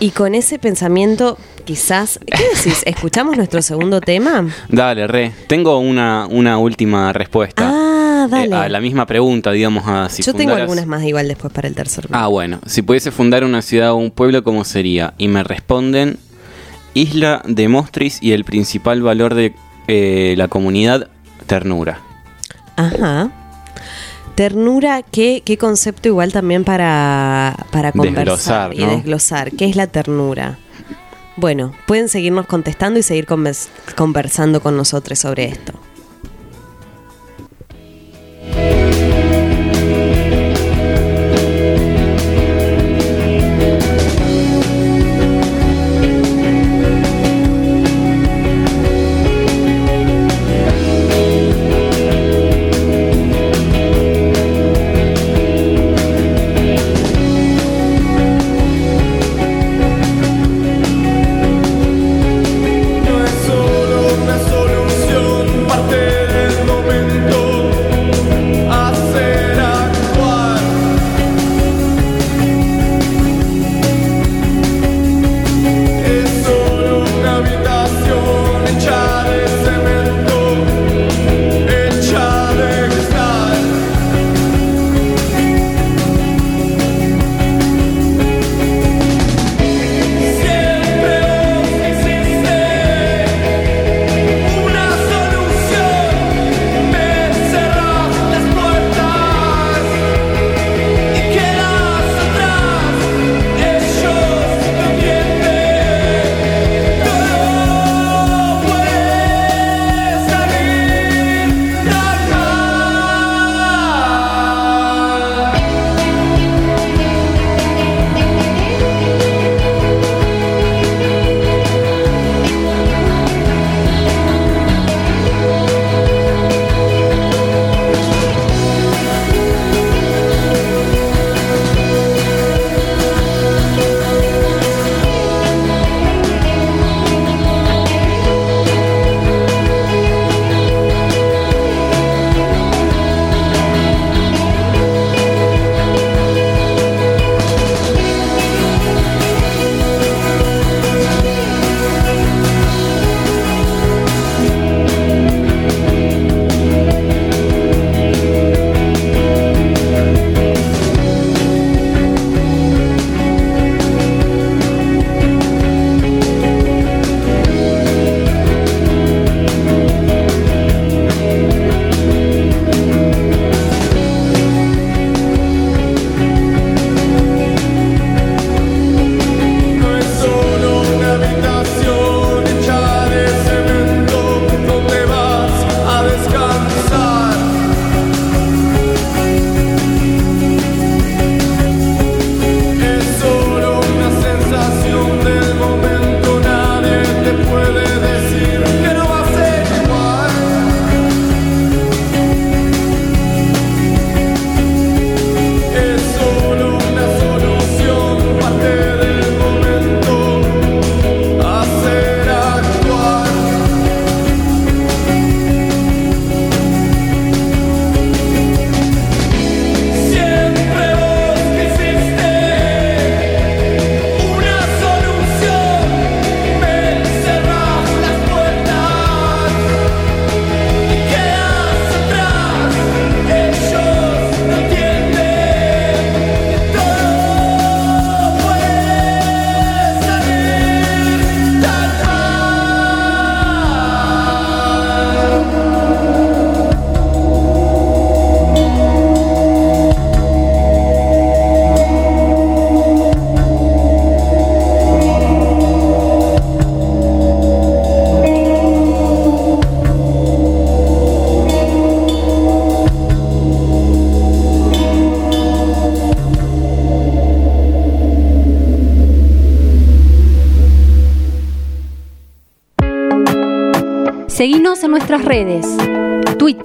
[0.00, 2.18] Y con ese pensamiento, quizás.
[2.24, 2.82] ¿Qué decís?
[2.86, 4.48] ¿Escuchamos nuestro segundo tema?
[4.70, 5.32] Dale, re.
[5.48, 7.70] Tengo una, una última respuesta.
[7.70, 8.56] Ah, dale.
[8.56, 11.68] Eh, a la misma pregunta, digamos, a si Yo tengo algunas más igual después para
[11.68, 12.58] el tercer Ah, bueno.
[12.64, 15.12] Si pudiese fundar una ciudad o un pueblo, ¿cómo sería?
[15.18, 16.18] Y me responden
[16.94, 19.54] Isla de Mostris y el principal valor de
[19.88, 21.10] eh, la comunidad,
[21.46, 22.00] ternura.
[22.76, 23.30] Ajá.
[24.36, 29.50] Ternura, ¿qué, qué concepto igual también para, para conversar Desglosar, y desglosar?
[29.52, 30.56] ¿Qué es la ternura?
[31.40, 33.24] Bueno, pueden seguirnos contestando y seguir
[33.94, 35.72] conversando con nosotros sobre esto.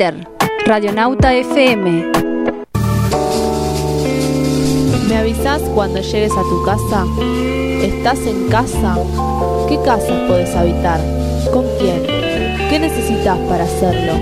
[0.03, 0.27] Twitter,
[0.65, 2.11] Radionauta FM.
[5.07, 7.05] ¿Me avisas cuando llegues a tu casa?
[7.81, 8.97] ¿Estás en casa?
[9.69, 10.99] ¿Qué casas podés habitar?
[11.53, 12.03] ¿Con quién?
[12.69, 14.13] ¿Qué necesitas para hacerlo?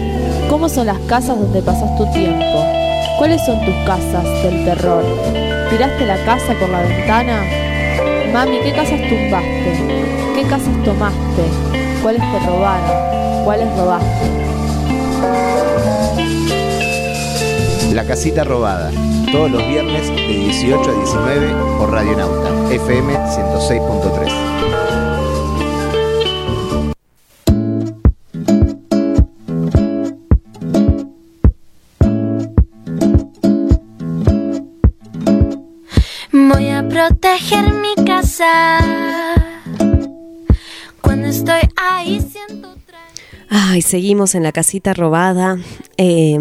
[0.49, 2.63] ¿Cómo son las casas donde pasas tu tiempo?
[3.17, 5.03] ¿Cuáles son tus casas del terror?
[5.71, 7.43] ¿Tiraste la casa por la ventana?
[8.31, 9.73] Mami, ¿qué casas tumbaste?
[10.35, 11.43] ¿Qué casas tomaste?
[12.03, 13.45] ¿Cuáles te robaron?
[13.45, 14.60] ¿Cuáles robaste?
[17.93, 18.91] La casita robada.
[19.31, 24.80] Todos los viernes de 18 a 19 por Radio Nauta, FM 106.3.
[43.73, 45.57] Ay, seguimos en la casita robada.
[45.95, 46.37] eh,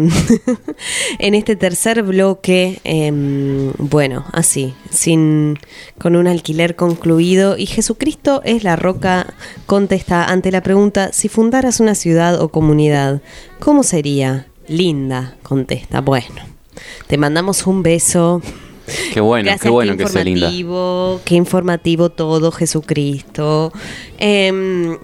[1.19, 5.57] en este tercer bloque, em, bueno, así, sin
[5.97, 7.57] con un alquiler concluido.
[7.57, 9.33] Y Jesucristo es la roca.
[9.65, 13.21] Contesta ante la pregunta: si fundaras una ciudad o comunidad,
[13.59, 14.47] ¿cómo sería?
[14.67, 16.01] Linda, contesta.
[16.01, 16.41] Bueno,
[17.07, 18.41] te mandamos un beso.
[19.13, 20.47] Qué bueno, Gracias, qué bueno que sea linda.
[20.47, 23.71] informativo, Qué informativo todo, Jesucristo.
[24.17, 24.97] Em,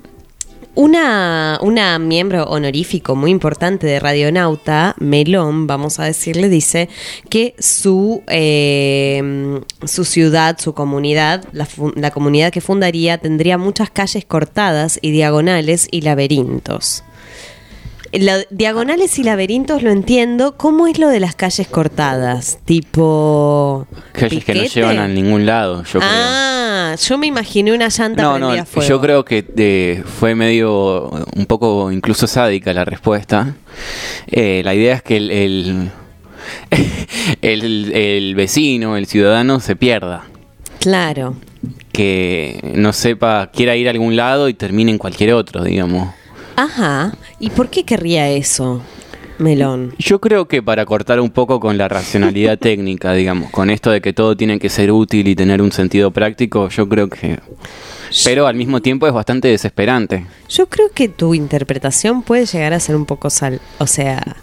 [0.77, 6.87] una, una miembro honorífico muy importante de Radionauta, Melón, vamos a decirle, dice
[7.29, 14.23] que su, em, su ciudad, su comunidad, la, la comunidad que fundaría tendría muchas calles
[14.25, 17.03] cortadas y diagonales y laberintos.
[18.13, 20.55] Lo- diagonales y laberintos lo entiendo.
[20.57, 22.59] ¿Cómo es lo de las calles cortadas?
[22.65, 23.87] Tipo.
[24.13, 28.23] Calles que no llevan a ningún lado, yo ah, yo me imaginé una llanta.
[28.23, 28.89] No, prendida no, a fuego.
[28.89, 33.55] yo creo que eh, fue medio, un poco incluso sádica la respuesta.
[34.27, 35.91] Eh, la idea es que el, el,
[37.41, 40.25] el- el vecino, el ciudadano se pierda.
[40.79, 41.35] Claro.
[41.91, 46.13] Que no sepa, quiera ir a algún lado y termine en cualquier otro, digamos.
[46.57, 47.15] Ajá.
[47.39, 48.81] ¿Y por qué querría eso,
[49.37, 49.93] Melón?
[49.99, 54.01] Yo creo que para cortar un poco con la racionalidad técnica, digamos, con esto de
[54.01, 57.39] que todo tiene que ser útil y tener un sentido práctico, yo creo que...
[58.23, 60.25] Pero al mismo tiempo es bastante desesperante.
[60.49, 63.61] Yo creo que tu interpretación puede llegar a ser un poco sal.
[63.77, 64.37] O sea,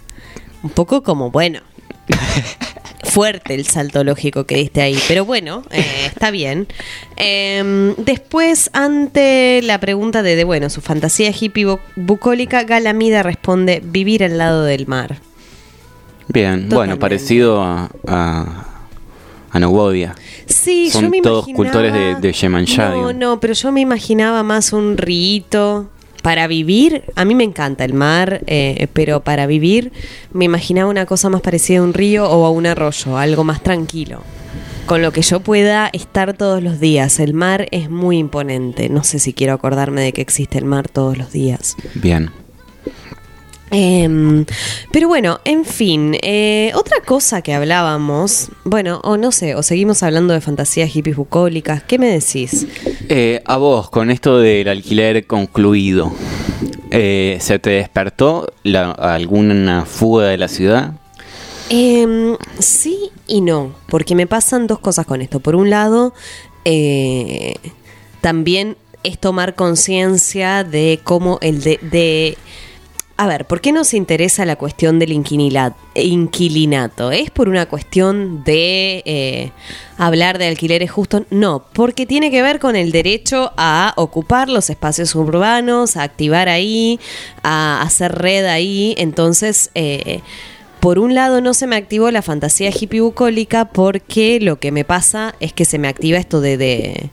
[0.63, 1.59] un poco como, bueno.
[3.15, 6.67] Fuerte el salto lógico que diste ahí, pero bueno, eh, está bien.
[7.15, 13.81] Em, después, ante la pregunta de, de, bueno, su fantasía hippie bu- bucólica, Galamida responde:
[13.81, 15.19] vivir al lado del mar.
[16.27, 16.75] Bien, Totalmente.
[16.75, 18.65] bueno, parecido a, a,
[19.49, 20.13] a Novodia.
[20.47, 23.15] Sí, Son yo me todos imaginaba- cultores de, de Yemanjá, No, digamos.
[23.15, 25.89] no, pero yo me imaginaba más un rito.
[26.25, 29.91] Para vivir, a mí me encanta el mar, eh, pero para vivir
[30.33, 33.61] me imaginaba una cosa más parecida a un río o a un arroyo, algo más
[33.61, 34.23] tranquilo.
[34.87, 37.19] Con lo que yo pueda estar todos los días.
[37.19, 38.89] El mar es muy imponente.
[38.89, 41.75] No sé si quiero acordarme de que existe el mar todos los días.
[41.93, 42.31] Bien.
[43.71, 44.45] Em,
[44.91, 50.03] pero bueno, en fin, eh, otra cosa que hablábamos, bueno, o no sé, o seguimos
[50.03, 52.67] hablando de fantasías hippies bucólicas, ¿qué me decís?
[53.09, 56.13] Eh, a vos, con esto del alquiler concluido,
[56.91, 60.93] eh, ¿se te despertó la- alguna fuga de la ciudad?
[61.69, 65.39] Em, sí y no, porque me pasan dos cosas con esto.
[65.39, 66.13] Por un lado,
[68.21, 72.37] también es tomar conciencia de cómo el de, de-
[73.17, 77.11] A ver, ¿por qué nos interesa la cuestión del inquilinato?
[77.11, 79.51] ¿Es por una cuestión de eh,
[79.97, 81.23] hablar de alquileres justos?
[81.29, 86.49] No, porque tiene que ver con el derecho a ocupar los espacios urbanos, a activar
[86.49, 86.99] ahí,
[87.41, 88.95] a hacer red ahí.
[88.97, 90.19] Entonces, eh,
[90.81, 94.83] por un lado no se me activó la fantasía hippie bucólica porque lo que me
[94.83, 97.09] pasa es que se me activa esto de, de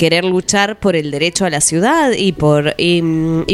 [0.00, 3.02] querer luchar por el derecho a la ciudad y por, y,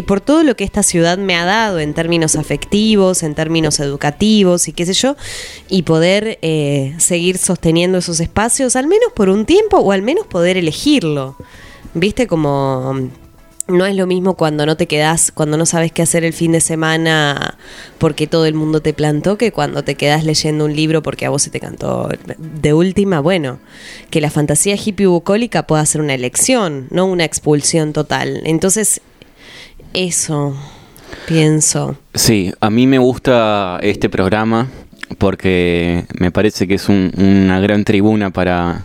[0.03, 4.69] por todo lo que esta ciudad me ha dado en términos afectivos, en términos educativos
[4.69, 5.17] y qué sé yo,
[5.69, 10.25] y poder eh, seguir sosteniendo esos espacios, al menos por un tiempo o al menos
[10.29, 11.35] poder elegirlo.
[11.95, 12.29] ¿Viste?
[12.29, 13.11] Como
[13.69, 16.53] no es lo mismo cuando no te quedas, cuando no sabes qué hacer el fin
[16.53, 17.57] de semana
[17.99, 21.31] porque todo el mundo te plantó, que cuando te quedas leyendo un libro porque a
[21.31, 22.09] vos se te cantó.
[22.39, 23.59] De última, bueno,
[24.11, 28.41] que la fantasía hippie bucólica pueda ser una elección, no una expulsión total.
[28.45, 29.01] Entonces,
[29.95, 30.57] eso
[31.27, 31.97] pienso.
[32.15, 34.69] Sí, a mí me gusta este programa
[35.19, 38.85] porque me parece que es un- una gran tribuna para,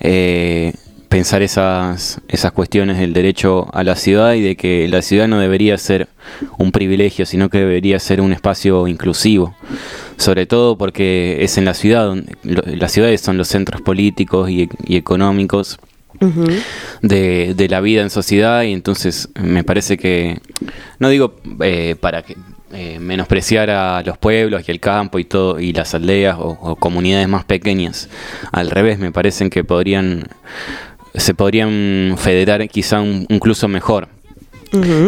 [0.00, 0.72] eh,
[1.08, 5.38] pensar esas, esas cuestiones del derecho a la ciudad y de que la ciudad no
[5.38, 6.08] debería ser
[6.58, 9.54] un privilegio, sino que debería ser un espacio inclusivo.
[10.16, 14.68] Sobre todo porque es en la ciudad, donde, las ciudades son los centros políticos y,
[14.84, 15.78] y económicos
[17.02, 20.40] de, de la vida en sociedad y entonces me parece que,
[20.98, 22.36] no digo eh, para que
[22.72, 26.76] eh, menospreciar a los pueblos y el campo y todo y las aldeas o, o
[26.76, 28.08] comunidades más pequeñas,
[28.52, 30.24] al revés, me parecen que podrían
[31.14, 34.08] se podrían federar quizá un- incluso mejor.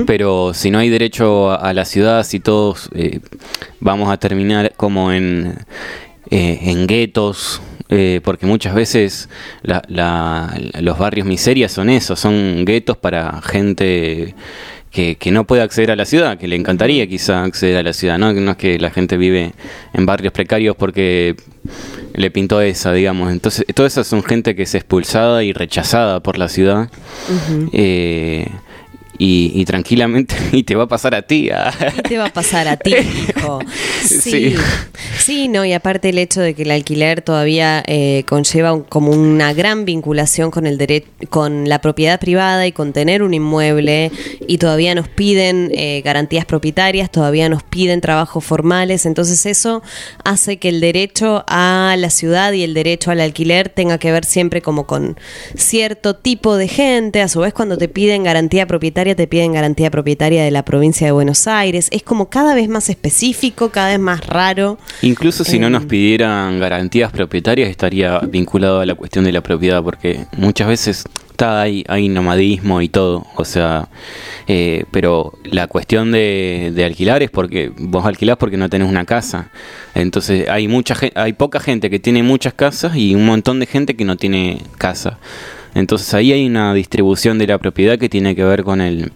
[0.07, 3.19] Pero si no hay derecho a, a la ciudad, si todos eh,
[3.81, 5.55] vamos a terminar como en,
[6.31, 9.29] eh, en guetos, eh, porque muchas veces
[9.63, 14.35] la- la- los barrios miserias son eso, son guetos para gente
[14.97, 17.93] que, que no puede acceder a la ciudad, que le encantaría quizá acceder a la
[17.93, 18.33] ciudad, ¿no?
[18.33, 19.53] No es que la gente vive
[19.93, 21.37] en barrios precarios porque
[22.15, 23.31] le pintó esa, digamos.
[23.31, 26.89] Entonces, todas esas son gente que es expulsada y rechazada por la ciudad.
[27.75, 28.49] Eh,
[29.19, 31.51] y, y tranquilamente, y te va a pasar a ti.
[31.51, 31.73] ah.
[31.97, 33.59] ¿Qué te va a pasar a ti, hijo?
[34.07, 34.21] Sí.
[34.31, 34.55] Sí.
[35.19, 35.49] sí.
[35.49, 39.53] no, y aparte el hecho de que el alquiler todavía eh, conlleva un- como una
[39.53, 44.13] gran vinculación con el derecho, con la propiedad privada y con tener un inmueble,
[44.47, 49.83] y todavía nos piden eh, garantías propietarias, todavía nos piden trabajos formales, entonces eso
[50.25, 54.25] hace que el derecho a la ciudad y el derecho al alquiler tenga que ver
[54.25, 55.17] siempre como con
[55.57, 59.91] cierto tipo de gente, a su vez cuando te piden garantía propietaria, te piden garantía
[59.91, 64.01] propietaria de la provincia de Buenos Aires, es como cada vez más específico, cada vez
[64.01, 64.79] más raro.
[65.03, 65.71] Incluso si no Eh.
[65.71, 71.05] nos pidieran garantías propietarias, estaría vinculado a la cuestión de la propiedad, porque muchas veces
[71.31, 73.89] está hay, hay nomadismo y todo, o sea,
[74.49, 79.05] eh, pero la cuestión de, de alquilar es porque vos alquilás porque no tenés una
[79.05, 79.51] casa.
[79.95, 83.97] Entonces hay mucha hay poca gente que tiene muchas casas y un montón de gente
[83.97, 85.19] que no tiene casa.
[85.77, 89.13] Entonces ahí hay una distribución de la propiedad que tiene que ver con el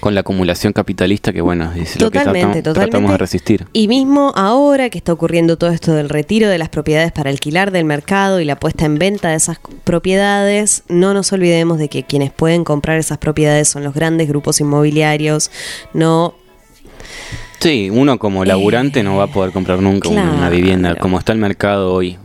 [0.00, 2.72] con la acumulación capitalista que bueno, es lo que tratamos, totalmente.
[2.72, 3.66] tratamos de resistir.
[3.72, 7.70] Y mismo ahora que está ocurriendo todo esto del retiro de las propiedades para alquilar
[7.70, 12.02] del mercado y la puesta en venta de esas propiedades, no nos olvidemos de que
[12.02, 15.50] quienes pueden comprar esas propiedades son los grandes grupos inmobiliarios,
[15.92, 16.34] no
[17.60, 21.38] Sí, uno como laburante no va a poder comprar nunca una- vivienda como está el
[21.38, 22.18] mercado hoy,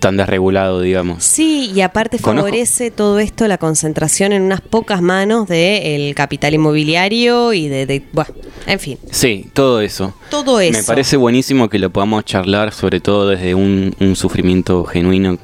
[0.00, 1.24] tan desregulado, digamos.
[1.24, 6.54] Sí, y aparte Conozco- favorece todo esto la concentración en unas pocas manos del capital
[6.54, 8.30] inmobiliario y de, de- bueno,
[8.66, 10.14] en fin, Sí, todo eso.
[10.30, 10.76] todo eso.
[10.78, 15.38] Me parece buenísimo que lo podamos charlar, sobre todo desde un, un sufrimiento genuino,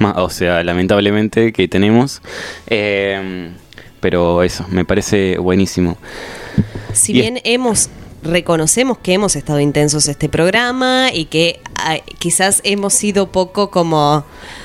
[0.16, 2.20] o sea, lamentablemente que tenemos.
[2.66, 3.50] Eh,
[4.00, 5.96] pero eso, me parece buenísimo.
[6.92, 7.88] Si bien hemos
[8.24, 14.24] reconocemos que hemos estado intensos este programa y que ah, quizás hemos sido poco como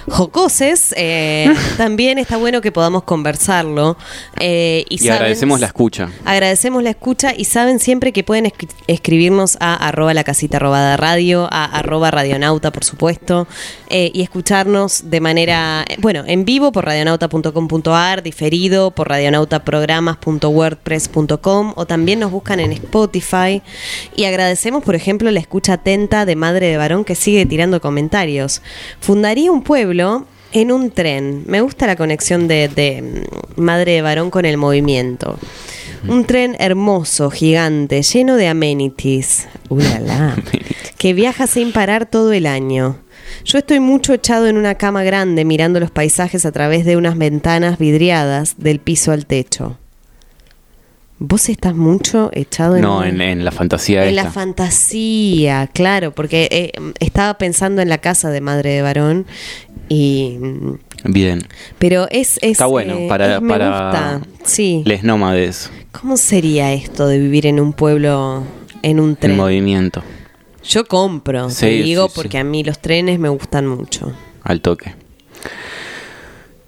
[0.10, 3.98] jocoses, eh, también está bueno que podamos conversarlo.
[4.40, 6.10] eh, y Y, saben- agradecemos la escucha.
[6.26, 10.96] Agradecemos la escucha y saben siempre que pueden escri- escribirnos a arroba la casita robada
[10.98, 13.48] radio, a arroba radionauta, por supuesto,
[13.90, 22.20] eh, y escucharnos de manera, bueno, en vivo por radionauta.com.ar, diferido por radionautaprogramas.wordpress.com o también
[22.20, 23.49] nos buscan en Spotify.
[24.16, 28.62] Y agradecemos, por ejemplo, la escucha atenta de Madre de Varón que sigue tirando comentarios.
[29.00, 31.44] Fundaría un pueblo en un tren.
[31.48, 33.26] Me gusta la conexión de, de
[33.56, 35.38] Madre de Varón con el movimiento.
[36.08, 39.48] Un tren hermoso, gigante, lleno de amenities.
[39.68, 40.36] Uy, la, la.
[40.98, 42.98] que viaja sin parar todo el año.
[43.46, 47.18] Yo estoy mucho echado en una cama grande mirando los paisajes a través de unas
[47.18, 49.78] ventanas vidriadas del piso al techo.
[51.22, 54.24] ¿Vos estás mucho echado en No, en, en la fantasía en esta.
[54.24, 59.26] la fantasía, claro, porque eh, estaba pensando en la casa de madre de varón
[59.90, 60.74] y mm,
[61.12, 61.46] Bien.
[61.78, 64.22] pero es, es Está bueno eh, para, es- me para gusta.
[64.46, 64.82] Sí.
[64.86, 68.44] les nómades, ¿Cómo sería esto de vivir en un pueblo
[68.82, 69.36] en un en tren?
[69.36, 70.02] movimiento,
[70.64, 72.16] Yo compro, Sí, te digo, sí, sí.
[72.16, 74.14] porque a mí los trenes me gustan mucho.
[74.44, 74.94] al toque.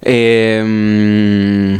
[0.01, 1.77] Eh,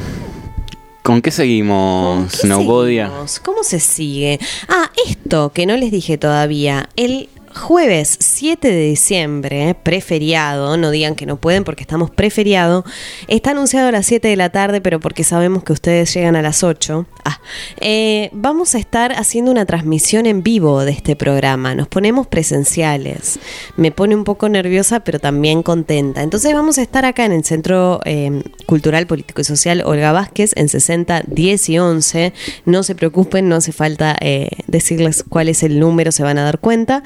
[1.04, 3.08] ¿Con qué seguimos, ¿Qué Snowbodia?
[3.08, 3.39] seguimos?
[3.39, 4.39] ¿Cómo se sigue?
[4.68, 6.89] Ah, esto que no les dije todavía.
[6.95, 12.84] El jueves 7 de diciembre, preferiado, no digan que no pueden porque estamos preferiado,
[13.28, 16.41] está anunciado a las 7 de la tarde, pero porque sabemos que ustedes llegan a
[16.41, 17.06] las 8.
[17.24, 17.39] Ah,
[17.80, 21.76] eh, vamos a estar haciendo una transmisión en vivo de este programa.
[21.76, 23.39] Nos ponemos presenciales.
[23.78, 26.24] Me pone un poco nerviosa, pero también contenta.
[26.24, 30.54] Entonces vamos a estar acá en el Centro eh, Cultural, Político y Social Olga Vázquez
[30.56, 32.34] en 60, 10 y 11.
[32.66, 36.43] No se preocupen, no hace falta eh, decirles cuál es el número, se van a
[36.43, 37.04] dar cuenta.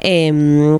[0.00, 0.78] Eh,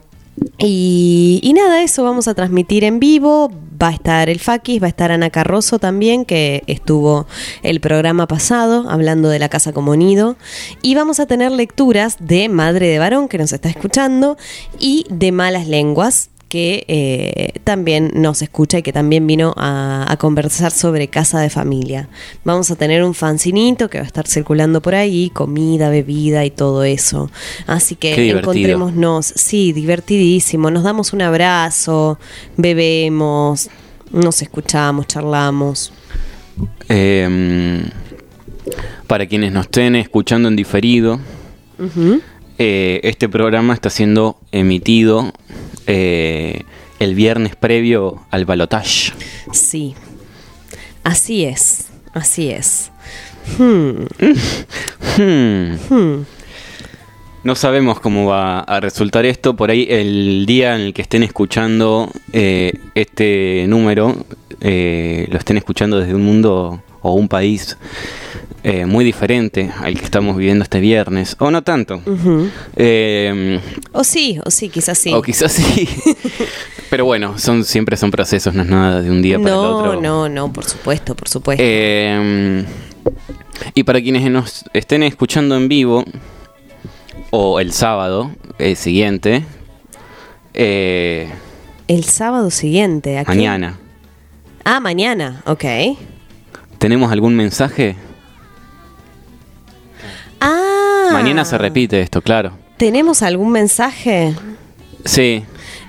[0.59, 3.51] y, nada, eso vamos a transmitir en vivo.
[3.81, 7.27] va a estar el Fakis, va a estar Ana Carroso también, que estuvo
[7.63, 10.37] el programa pasado hablando de la casa como nido.
[10.83, 14.39] Y vamos a tener lecturas de Madre de Varón, que nos está escuchando,
[14.79, 20.17] y de Malas Lenguas, que eh, también nos escucha y que también vino a, a
[20.17, 22.09] conversar sobre casa de familia.
[22.45, 26.51] Vamos a tener un fancinito que va a estar circulando por ahí, comida, bebida y
[26.51, 27.31] todo eso.
[27.67, 32.19] Así que encontrémonos, sí, divertidísimo, nos damos un abrazo,
[32.57, 33.69] bebemos,
[34.13, 35.93] nos escuchamos, charlamos.
[36.89, 37.83] Eh,
[39.07, 41.21] para quienes nos estén escuchando en diferido.
[42.59, 45.33] Eh, este programa está siendo emitido
[45.87, 46.63] eh,
[46.99, 49.13] el viernes previo al balotage.
[49.53, 49.95] Sí,
[51.05, 52.91] así es, así es.
[53.59, 54.07] Hmm.
[55.19, 55.77] Hmm.
[55.89, 56.25] Hmm.
[57.47, 59.55] No sabemos cómo va a resultar esto.
[59.55, 64.27] Por ahí el día en el que estén escuchando eh, este número,
[64.61, 67.77] eh, lo estén escuchando desde un mundo o un país
[68.63, 71.37] eh, muy diferente al que estamos viviendo este viernes.
[71.39, 72.03] O no tanto.
[72.77, 73.61] Eh,
[73.93, 75.13] O sí, o sí, quizás sí.
[75.13, 75.89] O quizás sí.
[76.91, 79.77] Pero bueno, son siempre son procesos, no es nada de un día para el no,
[79.77, 80.01] otro.
[80.01, 81.63] no, no, por supuesto, por supuesto.
[81.65, 82.65] Eh,
[83.75, 86.05] y para quienes nos estén escuchando en vivo,
[87.31, 89.45] o el sábado eh, siguiente,
[90.55, 91.29] eh,
[91.89, 93.79] El sábado siguiente, mañana,
[94.65, 95.65] Ah, mañana, ok.
[96.87, 97.97] ¿Tenemos algún mensaje?
[100.41, 101.09] Ah.
[101.11, 102.53] Mañana se repite esto, claro.
[102.77, 104.37] ¿Tenemos algún mensaje?
[105.05, 105.43] Sí,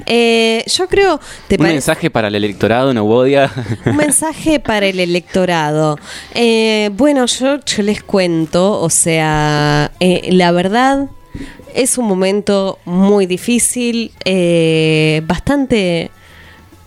[0.08, 3.52] Eh, yo creo, ¿te un mensaje para el electorado, Novodia.
[3.86, 6.00] Un mensaje para el electorado.
[6.34, 11.10] Eh, bueno, yo, yo les cuento, o sea, eh, la verdad
[11.76, 16.10] es un momento muy difícil, eh, bastante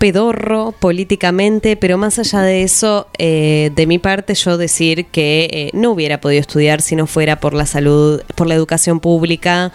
[0.01, 5.70] pedorro políticamente, pero más allá de eso, eh, de mi parte yo decir que eh,
[5.74, 9.72] no hubiera podido estudiar si no fuera por la salud, por la educación pública,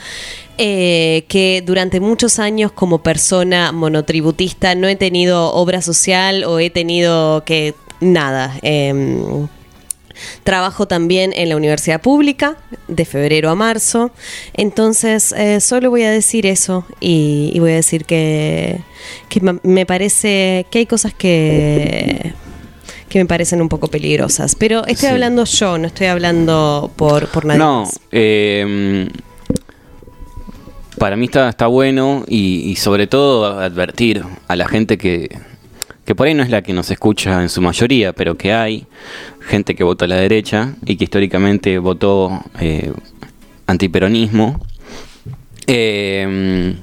[0.57, 6.71] eh, que durante muchos años como persona monotributista no he tenido obra social o he
[6.71, 8.51] tenido que nada.
[10.15, 12.57] Em, Trabajo también en la universidad pública
[12.87, 14.11] de febrero a marzo.
[14.53, 18.79] Entonces, eh, solo voy a decir eso y, y voy a decir que,
[19.63, 22.33] me parece que hay cosas que,
[23.09, 24.55] que me parecen un poco peligrosas.
[24.55, 25.05] Pero estoy Sí.
[25.07, 27.99] hablando yo, no estoy hablando por, por nadie No, más.
[28.11, 29.07] eh,
[30.97, 35.29] para mí está, está bueno y, y sobre todo advertir a la gente que,
[36.05, 38.87] que por ahí no es la que nos escucha en su mayoría, pero que hay
[39.45, 42.91] gente que vota a la derecha y que históricamente votó eh,
[43.67, 44.59] antiperonismo,
[45.67, 46.75] eh,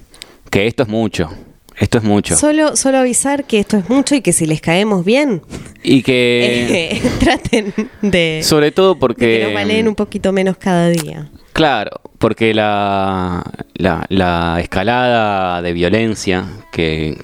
[0.50, 1.30] que esto es mucho,
[1.76, 2.36] esto es mucho.
[2.36, 5.42] Solo, solo avisar que esto es mucho y que si les caemos bien,
[5.82, 6.90] Y que...
[6.92, 9.38] eh, traten de, Sobre todo de porque...
[9.38, 11.30] que nos valen un poquito menos cada día.
[11.52, 13.44] Claro, porque la,
[13.74, 17.18] la, la escalada de violencia que,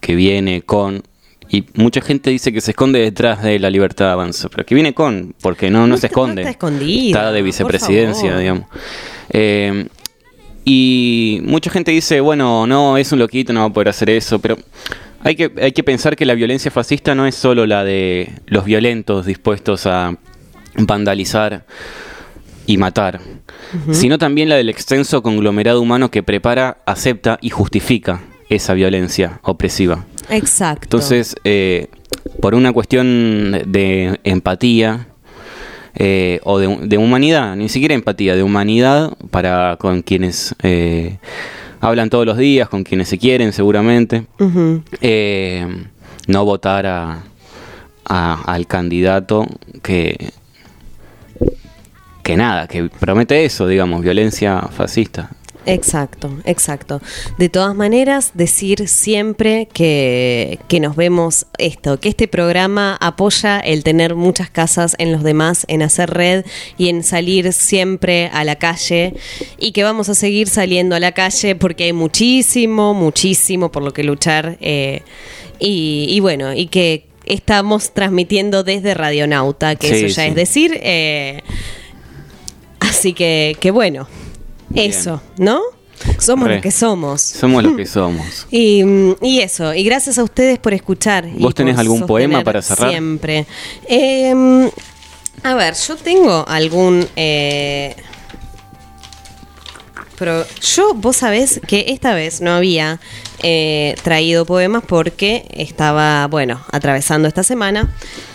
[0.00, 1.02] que viene con...
[1.52, 4.74] Y mucha gente dice que se esconde detrás de la libertad de avanzo, pero que
[4.74, 6.42] viene con, porque no, no, se no esconde.
[6.42, 8.66] está escondida, Está de vicepresidencia, digamos.
[9.30, 9.88] Eh,
[10.64, 14.38] y mucha gente dice, bueno, no, es un loquito, no va a poder hacer eso,
[14.38, 14.58] pero
[15.24, 18.64] hay que, hay que pensar que la violencia fascista no es solo la de los
[18.64, 20.16] violentos dispuestos a
[20.76, 21.66] vandalizar
[22.64, 23.20] y matar,
[23.90, 28.20] sino también la del extenso conglomerado humano que prepara, acepta y justifica
[28.50, 30.04] esa violencia opresiva.
[30.28, 30.84] Exacto.
[30.84, 31.86] Entonces, eh,
[32.42, 35.06] por una cuestión de empatía
[35.94, 41.16] eh, o de, de humanidad, ni siquiera empatía, de humanidad para con quienes eh,
[41.80, 44.26] hablan todos los días, con quienes se quieren seguramente,
[45.00, 45.66] eh,
[46.26, 47.22] no votar a,
[48.04, 49.46] a- al candidato
[49.82, 50.30] que
[52.22, 55.30] que nada, que promete eso, digamos, violencia fascista.
[55.66, 57.00] Exacto, exacto.
[57.38, 63.84] De todas maneras, decir siempre que, que nos vemos esto, que este programa apoya el
[63.84, 66.44] tener muchas casas en los demás, en hacer red
[66.78, 69.14] y en salir siempre a la calle
[69.58, 73.92] y que vamos a seguir saliendo a la calle porque hay muchísimo, muchísimo por lo
[73.92, 75.02] que luchar eh,
[75.58, 80.28] y, y bueno, y que estamos transmitiendo desde Radionauta, que Sí, eso ya sí.
[80.30, 80.80] es decir.
[80.82, 81.42] eh,
[82.80, 84.08] así que, que bueno.
[84.74, 85.60] Eso, ¿no?
[86.18, 86.56] Somos Re.
[86.56, 87.20] lo que somos.
[87.20, 88.46] Somos lo que somos.
[88.50, 88.82] Y,
[89.20, 91.26] y eso, y gracias a ustedes por escuchar.
[91.26, 92.90] y ¿Vos tenés por algún poema para cerrar?
[92.90, 93.46] Siempre.
[93.86, 94.70] Eh,
[95.42, 97.06] a ver, yo tengo algún...
[97.16, 97.94] eh,
[100.18, 103.00] pero yo, vos sabés que esta vez no había
[103.42, 107.90] eh, traído poemas porque estaba, bueno, atravesando esta semana.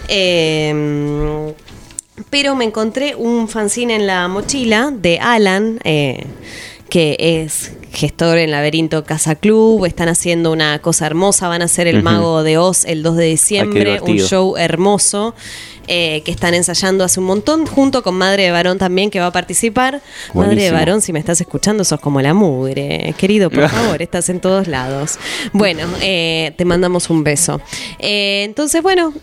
[0.08, 1.45] Eh,
[2.36, 6.26] pero me encontré un fanzine en la mochila de Alan, eh,
[6.90, 9.86] que es gestor en Laberinto Casa Club.
[9.86, 11.48] Están haciendo una cosa hermosa.
[11.48, 12.04] Van a hacer El.
[12.04, 14.02] Mago de Oz el 2 de diciembre.
[14.02, 15.34] un show hermoso.
[15.88, 19.28] eh, que están ensayando hace un montón, junto con Madre de Varón también, que va
[19.28, 20.02] a participar.
[20.34, 20.72] Madre de.
[20.72, 23.16] Varón, si me estás escuchando, sos como la mugre.
[23.18, 25.20] Querido, por favor, estás en todos lados.
[25.54, 27.62] Bueno, eh, te mandamos un beso.
[28.00, 29.14] Eh, entonces, bueno,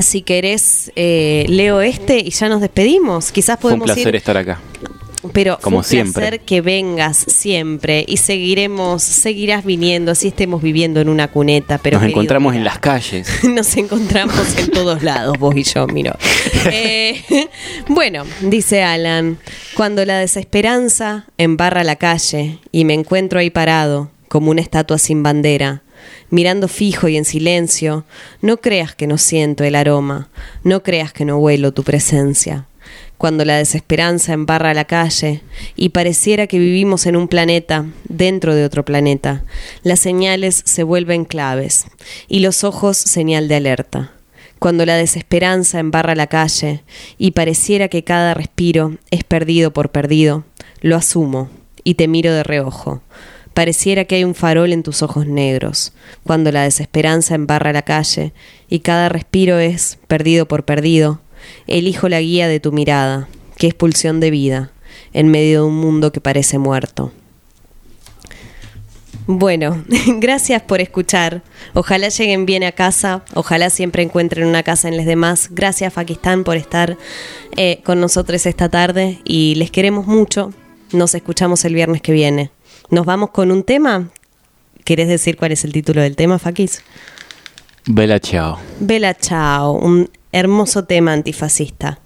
[0.00, 3.32] si querés, eh, leo este y ya nos despedimos.
[3.32, 4.16] Quizás Fue un podemos placer ir.
[4.16, 4.60] estar acá.
[5.32, 6.20] Pero Como fue un siempre.
[6.20, 11.78] placer que vengas siempre y seguiremos, seguirás viniendo, así estemos viviendo en una cuneta.
[11.78, 13.26] Pero Nos encontramos en las calles.
[13.44, 16.12] nos encontramos en todos lados, vos y yo, miro.
[16.66, 17.22] Eh,
[17.88, 19.38] bueno, dice Alan,
[19.76, 25.22] cuando la desesperanza embarra la calle y me encuentro ahí parado, como una estatua sin
[25.22, 25.82] bandera,
[26.30, 28.04] mirando fijo y en silencio,
[28.40, 30.28] no creas que no siento el aroma,
[30.62, 32.66] no creas que no huelo tu presencia.
[33.18, 35.42] Cuando la desesperanza embarra la calle
[35.76, 39.44] y pareciera que vivimos en un planeta dentro de otro planeta,
[39.82, 41.86] las señales se vuelven claves
[42.28, 44.12] y los ojos señal de alerta.
[44.58, 46.82] Cuando la desesperanza embarra la calle
[47.18, 50.44] y pareciera que cada respiro es perdido por perdido,
[50.80, 51.50] lo asumo
[51.84, 53.02] y te miro de reojo.
[53.54, 55.92] Pareciera que hay un farol en tus ojos negros,
[56.24, 58.32] cuando la desesperanza embarra la calle
[58.68, 61.20] y cada respiro es perdido por perdido,
[61.68, 64.72] elijo la guía de tu mirada, que es pulsión de vida,
[65.12, 67.12] en medio de un mundo que parece muerto.
[69.26, 69.84] Bueno,
[70.18, 71.42] gracias por escuchar.
[71.72, 73.24] Ojalá lleguen bien a casa.
[73.34, 75.48] Ojalá siempre encuentren una casa en los demás.
[75.50, 76.98] Gracias, Pakistán, por estar
[77.56, 79.20] eh, con nosotros esta tarde.
[79.24, 80.52] Y les queremos mucho.
[80.92, 82.50] Nos escuchamos el viernes que viene.
[82.94, 84.08] Nos vamos con un tema.
[84.84, 86.84] ¿Querés decir cuál es el título del tema, Fakis?
[87.86, 88.56] Bella chao.
[88.78, 91.98] Bella Chao, un hermoso tema antifascista.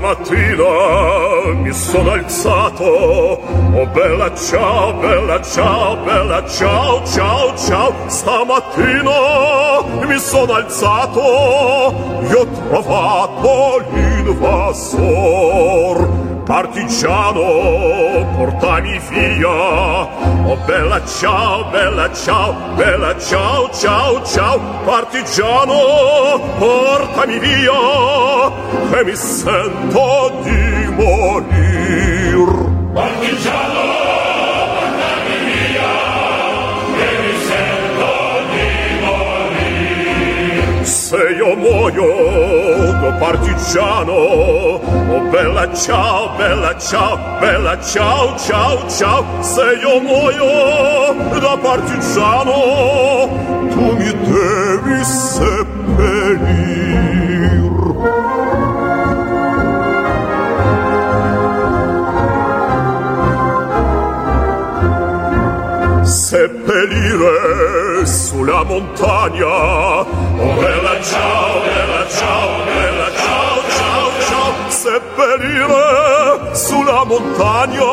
[0.00, 7.92] Stamattina mi sono alzato, oh bella ciao, bella ciao, bella ciao, ciao, ciao.
[8.06, 9.10] Stamattina
[10.06, 11.20] mi sono alzato
[12.22, 15.58] e ho trovato l'invasor.
[16.50, 19.48] Partigiano, portami via.
[19.50, 24.58] Oh bella ciao, bella ciao, bella ciao, ciao, ciao.
[24.84, 28.50] Partigiano, portami via,
[28.90, 32.48] che mi sento di morir.
[32.92, 33.82] Partigiano,
[34.76, 35.92] portami via,
[36.96, 38.12] che mi sento
[38.52, 38.70] di
[39.04, 40.84] morir.
[40.84, 42.10] Se io muoio
[43.00, 49.24] da partigiano, oh bella ciao, bella ciao, bella ciao, ciao, ciao.
[49.40, 53.28] Se io muoio da partigiano,
[53.70, 56.89] tu mi devi seppellir.
[66.80, 70.00] Seppellire sulla montagna.
[70.00, 74.52] Oh bella ciao, bella ciao, bella ciao, ciao, ciao.
[74.70, 77.84] Seppellire sulla montagna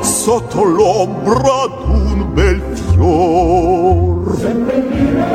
[0.00, 2.62] sotto l'ombra d'un bel
[2.92, 4.36] fior.
[4.36, 5.26] Seppellire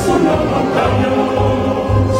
[0.00, 1.10] sulla montagna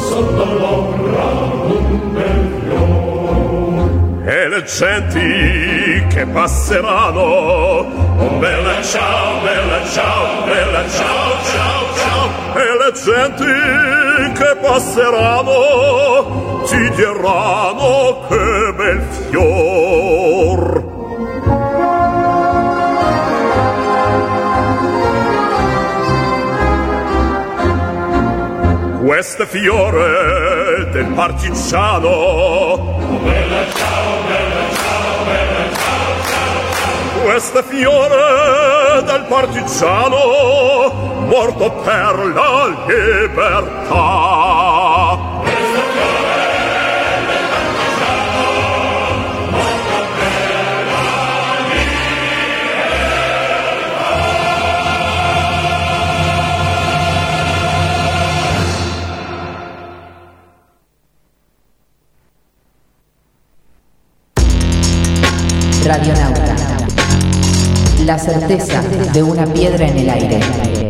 [0.08, 1.22] sotto l'ombra
[1.68, 4.26] d'un bel fior.
[4.26, 12.28] E le genti che passeranno, bella ciao, bella ciao, bella ciao, ciao, ciao.
[12.54, 13.44] E le genti
[14.32, 19.00] che passeranno ti diranno che bel
[19.30, 20.86] fior.
[29.04, 32.96] Questo fiore del partigiano.
[33.22, 33.97] Bella ciao,
[37.30, 40.16] è fiore del partigiano,
[41.26, 44.77] morto per la libertà.
[68.08, 68.80] La certeza
[69.12, 70.87] de una piedra en el aire.